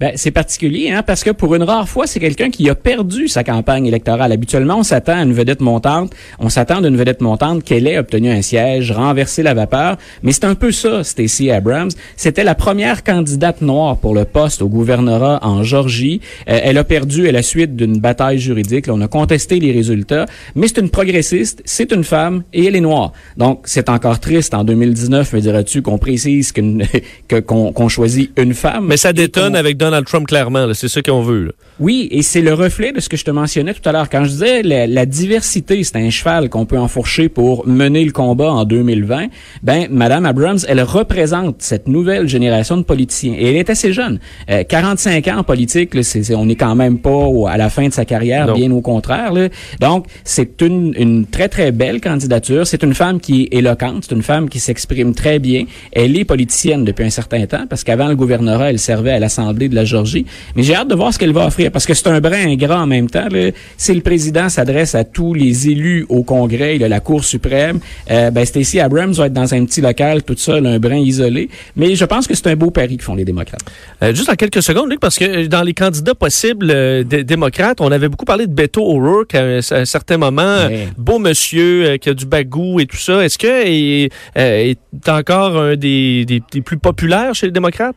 Ben, 0.00 0.12
c'est 0.14 0.30
particulier, 0.30 0.90
hein, 0.90 1.02
parce 1.06 1.22
que 1.22 1.28
pour 1.28 1.54
une 1.54 1.62
rare 1.62 1.86
fois, 1.86 2.06
c'est 2.06 2.20
quelqu'un 2.20 2.48
qui 2.48 2.70
a 2.70 2.74
perdu 2.74 3.28
sa 3.28 3.44
campagne 3.44 3.84
électorale. 3.84 4.32
Habituellement, 4.32 4.78
on 4.78 4.82
s'attend 4.82 5.18
à 5.18 5.22
une 5.24 5.34
vedette 5.34 5.60
montante, 5.60 6.14
on 6.38 6.48
s'attend 6.48 6.80
d'une 6.80 6.96
vedette 6.96 7.20
montante 7.20 7.62
qu'elle 7.64 7.86
ait 7.86 7.98
obtenu 7.98 8.30
un 8.30 8.40
siège, 8.40 8.92
renversé 8.92 9.42
la 9.42 9.52
vapeur, 9.52 9.98
mais 10.22 10.32
c'est 10.32 10.46
un 10.46 10.54
peu 10.54 10.72
ça, 10.72 11.04
Stacey 11.04 11.50
Abrams. 11.50 11.90
C'était 12.16 12.44
la 12.44 12.54
première 12.54 13.04
candidate 13.04 13.60
noire 13.60 13.98
pour 13.98 14.14
le 14.14 14.24
poste 14.24 14.62
au 14.62 14.70
gouvernorat 14.70 15.40
en 15.42 15.62
Georgie. 15.64 16.22
Euh, 16.48 16.58
elle 16.62 16.78
a 16.78 16.84
perdu 16.84 17.28
à 17.28 17.32
la 17.32 17.42
suite 17.42 17.76
d'une 17.76 18.00
bataille 18.00 18.38
juridique. 18.38 18.86
Là, 18.86 18.94
on 18.94 19.02
a 19.02 19.08
contesté 19.08 19.60
les 19.60 19.70
résultats, 19.70 20.24
mais 20.54 20.68
c'est 20.68 20.80
une 20.80 20.88
progressiste, 20.88 21.60
c'est 21.66 21.92
une 21.92 22.04
femme 22.04 22.42
et 22.54 22.64
elle 22.64 22.76
est 22.76 22.80
noire. 22.80 23.12
Donc, 23.36 23.64
c'est 23.64 23.90
encore 23.90 24.18
triste 24.18 24.54
en 24.54 24.64
2019, 24.64 25.30
me 25.34 25.40
diras-tu, 25.42 25.82
qu'on 25.82 25.98
précise 25.98 26.54
qu'on 27.46 27.88
choisit 27.90 28.30
une 28.38 28.54
femme. 28.54 28.86
Mais 28.86 28.96
ça 28.96 29.12
détonne 29.12 29.54
avec 29.54 29.76
Donald 29.76 29.89
Trump, 30.04 30.26
clairement. 30.26 30.72
C'est 30.74 30.88
ça 30.88 31.02
qu'on 31.02 31.22
veut. 31.22 31.52
Oui, 31.80 32.08
et 32.10 32.20
c'est 32.20 32.42
le 32.42 32.52
reflet 32.52 32.92
de 32.92 33.00
ce 33.00 33.08
que 33.08 33.16
je 33.16 33.24
te 33.24 33.30
mentionnais 33.30 33.72
tout 33.72 33.88
à 33.88 33.92
l'heure. 33.92 34.10
Quand 34.10 34.24
je 34.24 34.28
disais 34.28 34.62
la, 34.62 34.86
la 34.86 35.06
diversité, 35.06 35.82
c'est 35.82 35.96
un 35.96 36.10
cheval 36.10 36.50
qu'on 36.50 36.66
peut 36.66 36.78
enfourcher 36.78 37.30
pour 37.30 37.66
mener 37.66 38.04
le 38.04 38.12
combat 38.12 38.52
en 38.52 38.64
2020, 38.66 39.28
ben, 39.62 39.86
Madame 39.90 40.26
Abrams, 40.26 40.58
elle 40.68 40.82
représente 40.82 41.62
cette 41.62 41.88
nouvelle 41.88 42.28
génération 42.28 42.76
de 42.76 42.82
politiciens. 42.82 43.32
Et 43.38 43.48
elle 43.48 43.56
est 43.56 43.70
assez 43.70 43.94
jeune. 43.94 44.20
Euh, 44.50 44.62
45 44.62 45.26
ans 45.28 45.38
en 45.38 45.42
politique, 45.42 45.94
là, 45.94 46.02
c'est, 46.02 46.34
on 46.34 46.44
n'est 46.44 46.54
quand 46.54 46.74
même 46.74 46.98
pas 46.98 47.26
à 47.48 47.56
la 47.56 47.70
fin 47.70 47.88
de 47.88 47.94
sa 47.94 48.04
carrière, 48.04 48.48
non. 48.48 48.54
bien 48.56 48.70
au 48.72 48.82
contraire. 48.82 49.32
Là. 49.32 49.48
Donc, 49.80 50.04
c'est 50.22 50.60
une, 50.60 50.92
une 50.98 51.24
très, 51.24 51.48
très 51.48 51.72
belle 51.72 52.02
candidature. 52.02 52.66
C'est 52.66 52.82
une 52.82 52.94
femme 52.94 53.20
qui 53.20 53.44
est 53.44 53.56
éloquente, 53.56 54.04
c'est 54.06 54.14
une 54.14 54.22
femme 54.22 54.50
qui 54.50 54.60
s'exprime 54.60 55.14
très 55.14 55.38
bien. 55.38 55.64
Elle 55.92 56.14
est 56.18 56.26
politicienne 56.26 56.84
depuis 56.84 57.06
un 57.06 57.10
certain 57.10 57.46
temps, 57.46 57.64
parce 57.70 57.84
qu'avant 57.84 58.08
le 58.08 58.16
gouvernorat, 58.16 58.68
elle 58.68 58.78
servait 58.78 59.12
à 59.12 59.18
l'Assemblée 59.18 59.70
de 59.70 59.74
la 59.74 59.86
Georgie. 59.86 60.26
Mais 60.56 60.62
j'ai 60.62 60.74
hâte 60.74 60.88
de 60.88 60.94
voir 60.94 61.14
ce 61.14 61.18
qu'elle 61.18 61.32
va 61.32 61.46
offrir 61.46 61.69
parce 61.70 61.86
que 61.86 61.94
c'est 61.94 62.08
un 62.08 62.20
brin 62.20 62.46
ingrat 62.46 62.80
en 62.82 62.86
même 62.86 63.08
temps. 63.08 63.28
Là. 63.30 63.50
Si 63.76 63.94
le 63.94 64.00
président 64.00 64.48
s'adresse 64.48 64.94
à 64.94 65.04
tous 65.04 65.34
les 65.34 65.68
élus 65.68 66.06
au 66.08 66.22
Congrès 66.22 66.76
et 66.76 66.84
à 66.84 66.88
la 66.88 67.00
Cour 67.00 67.24
suprême, 67.24 67.80
euh, 68.10 68.30
ben 68.30 68.44
Stacey 68.44 68.80
Abrams 68.80 69.12
va 69.12 69.26
être 69.26 69.32
dans 69.32 69.54
un 69.54 69.64
petit 69.64 69.80
local 69.80 70.22
tout 70.22 70.36
seul, 70.36 70.66
un 70.66 70.78
brin 70.78 70.96
isolé. 70.98 71.48
Mais 71.76 71.94
je 71.94 72.04
pense 72.04 72.26
que 72.26 72.34
c'est 72.34 72.48
un 72.48 72.56
beau 72.56 72.70
pari 72.70 72.96
que 72.96 73.04
font 73.04 73.14
les 73.14 73.24
démocrates. 73.24 73.60
Euh, 74.02 74.14
juste 74.14 74.28
en 74.28 74.34
quelques 74.34 74.62
secondes, 74.62 74.90
Luc, 74.90 75.00
parce 75.00 75.18
que 75.18 75.46
dans 75.46 75.62
les 75.62 75.74
candidats 75.74 76.14
possibles 76.14 76.70
euh, 76.70 77.04
des 77.04 77.24
démocrates, 77.24 77.80
on 77.80 77.90
avait 77.90 78.08
beaucoup 78.08 78.24
parlé 78.24 78.46
de 78.46 78.52
Beto 78.52 78.82
O'Rourke 78.82 79.34
à 79.34 79.42
un, 79.42 79.58
à 79.58 79.74
un 79.76 79.84
certain 79.84 80.16
moment. 80.16 80.66
Ouais. 80.66 80.88
Beau 80.96 81.18
monsieur 81.18 81.84
euh, 81.84 81.96
qui 81.96 82.08
a 82.08 82.14
du 82.14 82.26
bagou 82.26 82.80
et 82.80 82.86
tout 82.86 82.96
ça. 82.96 83.24
Est-ce 83.24 83.38
que 83.38 83.46
est, 83.46 84.10
euh, 84.36 84.72
est 84.72 85.08
encore 85.08 85.56
un 85.56 85.76
des, 85.76 86.24
des, 86.24 86.42
des 86.52 86.60
plus 86.60 86.78
populaires 86.78 87.34
chez 87.34 87.46
les 87.46 87.52
démocrates? 87.52 87.96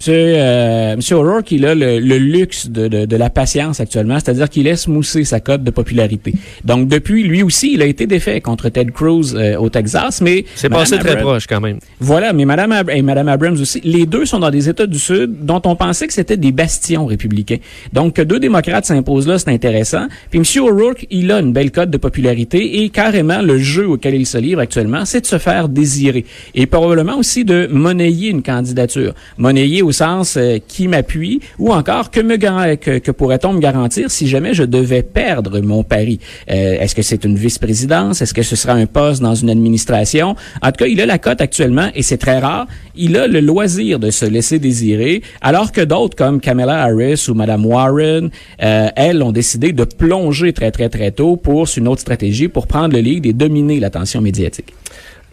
Monsieur, 0.00 0.14
euh, 0.16 0.96
Monsieur 0.96 1.16
O'Rourke, 1.16 1.52
il 1.52 1.66
a 1.66 1.74
le, 1.74 1.98
le 1.98 2.16
luxe 2.16 2.68
de, 2.70 2.88
de, 2.88 3.04
de 3.04 3.16
la 3.16 3.28
patience 3.28 3.80
actuellement, 3.80 4.14
c'est-à-dire 4.14 4.48
qu'il 4.48 4.62
laisse 4.64 4.88
mousser 4.88 5.24
sa 5.24 5.40
cote 5.40 5.62
de 5.62 5.70
popularité. 5.70 6.32
Donc 6.64 6.88
depuis, 6.88 7.22
lui 7.22 7.42
aussi, 7.42 7.74
il 7.74 7.82
a 7.82 7.84
été 7.84 8.06
défait 8.06 8.40
contre 8.40 8.70
Ted 8.70 8.92
Cruz 8.92 9.34
euh, 9.34 9.58
au 9.58 9.68
Texas, 9.68 10.22
mais 10.22 10.46
C'est 10.54 10.70
passé 10.70 10.96
très 11.00 11.16
proche 11.20 11.46
quand 11.46 11.60
même. 11.60 11.80
Voilà, 12.00 12.32
mais 12.32 12.46
Madame 12.46 12.72
Ab- 12.72 12.88
et 12.88 13.02
Madame 13.02 13.28
Abrams 13.28 13.60
aussi, 13.60 13.82
les 13.84 14.06
deux 14.06 14.24
sont 14.24 14.38
dans 14.38 14.50
des 14.50 14.70
États 14.70 14.86
du 14.86 14.98
Sud 14.98 15.44
dont 15.44 15.60
on 15.66 15.76
pensait 15.76 16.06
que 16.06 16.14
c'était 16.14 16.38
des 16.38 16.52
bastions 16.52 17.04
républicains. 17.04 17.58
Donc 17.92 18.14
que 18.14 18.22
deux 18.22 18.40
démocrates 18.40 18.86
s'imposent 18.86 19.28
là, 19.28 19.38
c'est 19.38 19.50
intéressant. 19.50 20.06
Puis 20.30 20.38
Monsieur 20.38 20.62
O'Rourke, 20.62 21.06
il 21.10 21.30
a 21.30 21.40
une 21.40 21.52
belle 21.52 21.72
cote 21.72 21.90
de 21.90 21.98
popularité 21.98 22.82
et 22.82 22.88
carrément 22.88 23.42
le 23.42 23.58
jeu 23.58 23.86
auquel 23.86 24.14
il 24.14 24.24
se 24.24 24.38
livre 24.38 24.60
actuellement, 24.62 25.04
c'est 25.04 25.20
de 25.20 25.26
se 25.26 25.36
faire 25.36 25.68
désirer 25.68 26.24
et 26.54 26.64
probablement 26.64 27.18
aussi 27.18 27.44
de 27.44 27.68
monnayer 27.70 28.30
une 28.30 28.42
candidature. 28.42 29.12
Monnayer 29.36 29.82
au 29.90 29.92
sens 29.92 30.36
euh, 30.36 30.58
qui 30.66 30.86
m'appuie 30.86 31.40
ou 31.58 31.72
encore 31.72 32.10
que 32.10 32.20
me 32.20 32.36
que, 32.76 32.98
que 32.98 33.10
pourrait-on 33.10 33.52
me 33.52 33.60
garantir 33.60 34.10
si 34.10 34.28
jamais 34.28 34.54
je 34.54 34.62
devais 34.62 35.02
perdre 35.02 35.60
mon 35.60 35.82
pari? 35.82 36.20
Euh, 36.50 36.80
Est-ce 36.80 36.94
que 36.94 37.02
c'est 37.02 37.24
une 37.24 37.36
vice-présidence? 37.36 38.22
Est-ce 38.22 38.32
que 38.32 38.42
ce 38.42 38.56
sera 38.56 38.74
un 38.74 38.86
poste 38.86 39.20
dans 39.20 39.34
une 39.34 39.50
administration? 39.50 40.36
En 40.62 40.70
tout 40.70 40.84
cas, 40.84 40.86
il 40.86 41.00
a 41.00 41.06
la 41.06 41.18
cote 41.18 41.40
actuellement 41.40 41.88
et 41.94 42.02
c'est 42.02 42.18
très 42.18 42.38
rare. 42.38 42.66
Il 42.94 43.16
a 43.16 43.26
le 43.26 43.40
loisir 43.40 43.98
de 43.98 44.10
se 44.10 44.24
laisser 44.24 44.58
désirer, 44.58 45.22
alors 45.40 45.72
que 45.72 45.80
d'autres 45.80 46.16
comme 46.16 46.40
Kamala 46.40 46.82
Harris 46.84 47.26
ou 47.28 47.34
Madame 47.34 47.66
Warren, 47.66 48.30
euh, 48.62 48.88
elles 48.94 49.22
ont 49.22 49.32
décidé 49.32 49.72
de 49.72 49.84
plonger 49.84 50.52
très 50.52 50.70
très 50.70 50.88
très 50.88 51.10
tôt 51.10 51.36
pour 51.36 51.66
une 51.76 51.88
autre 51.88 52.00
stratégie 52.00 52.48
pour 52.48 52.66
prendre 52.66 52.94
le 52.94 53.00
lead 53.00 53.26
et 53.26 53.32
dominer 53.32 53.80
l'attention 53.80 54.20
médiatique. 54.20 54.72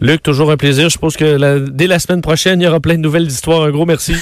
Luc, 0.00 0.22
toujours 0.22 0.50
un 0.52 0.56
plaisir. 0.56 0.84
Je 0.84 0.90
suppose 0.90 1.16
que 1.16 1.24
la- 1.24 1.58
dès 1.58 1.88
la 1.88 1.98
semaine 1.98 2.20
prochaine, 2.22 2.60
il 2.60 2.64
y 2.64 2.66
aura 2.68 2.78
plein 2.78 2.94
de 2.94 3.00
nouvelles 3.00 3.26
d'histoires. 3.26 3.62
Un 3.62 3.70
gros 3.70 3.84
merci. 3.84 4.14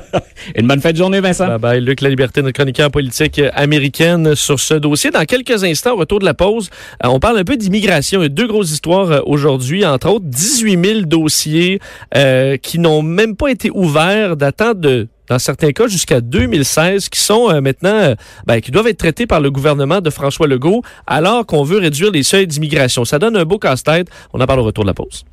Une 0.56 0.66
bonne 0.66 0.80
fête 0.80 0.92
de 0.94 0.98
journée, 0.98 1.20
Vincent. 1.20 1.46
bye 1.46 1.58
bye. 1.58 1.80
Luc 1.82 2.00
La 2.00 2.08
Liberté, 2.08 2.40
notre 2.40 2.54
chroniqueur 2.54 2.90
politique 2.90 3.40
américaine 3.54 4.34
sur 4.34 4.58
ce 4.58 4.72
dossier. 4.74 5.10
Dans 5.10 5.24
quelques 5.26 5.64
instants, 5.64 5.92
au 5.92 5.96
retour 5.96 6.18
de 6.20 6.24
la 6.24 6.32
pause, 6.32 6.70
euh, 7.04 7.08
on 7.08 7.20
parle 7.20 7.38
un 7.38 7.44
peu 7.44 7.56
d'immigration. 7.58 8.20
Il 8.20 8.24
y 8.24 8.26
a 8.26 8.30
deux 8.30 8.46
grosses 8.46 8.70
histoires 8.70 9.10
euh, 9.10 9.20
aujourd'hui, 9.26 9.84
entre 9.84 10.08
autres 10.08 10.24
18 10.24 10.84
000 10.86 11.00
dossiers 11.02 11.80
euh, 12.16 12.56
qui 12.56 12.78
n'ont 12.78 13.02
même 13.02 13.36
pas 13.36 13.48
été 13.48 13.70
ouverts 13.70 14.36
datant 14.36 14.72
de 14.72 15.08
dans 15.28 15.38
certains 15.38 15.72
cas 15.72 15.86
jusqu'à 15.86 16.20
2016, 16.20 17.08
qui 17.08 17.20
sont 17.20 17.50
euh, 17.50 17.60
maintenant, 17.60 17.90
euh, 17.90 18.14
ben, 18.46 18.60
qui 18.60 18.70
doivent 18.70 18.88
être 18.88 18.98
traités 18.98 19.26
par 19.26 19.40
le 19.40 19.50
gouvernement 19.50 20.00
de 20.00 20.10
François 20.10 20.46
Legault, 20.46 20.82
alors 21.06 21.46
qu'on 21.46 21.62
veut 21.62 21.78
réduire 21.78 22.10
les 22.10 22.22
seuils 22.22 22.46
d'immigration. 22.46 23.04
Ça 23.04 23.18
donne 23.18 23.36
un 23.36 23.44
beau 23.44 23.58
casse-tête. 23.58 24.08
On 24.32 24.40
en 24.40 24.46
parle 24.46 24.60
au 24.60 24.64
retour 24.64 24.84
de 24.84 24.88
la 24.88 24.94
pause. 24.94 25.24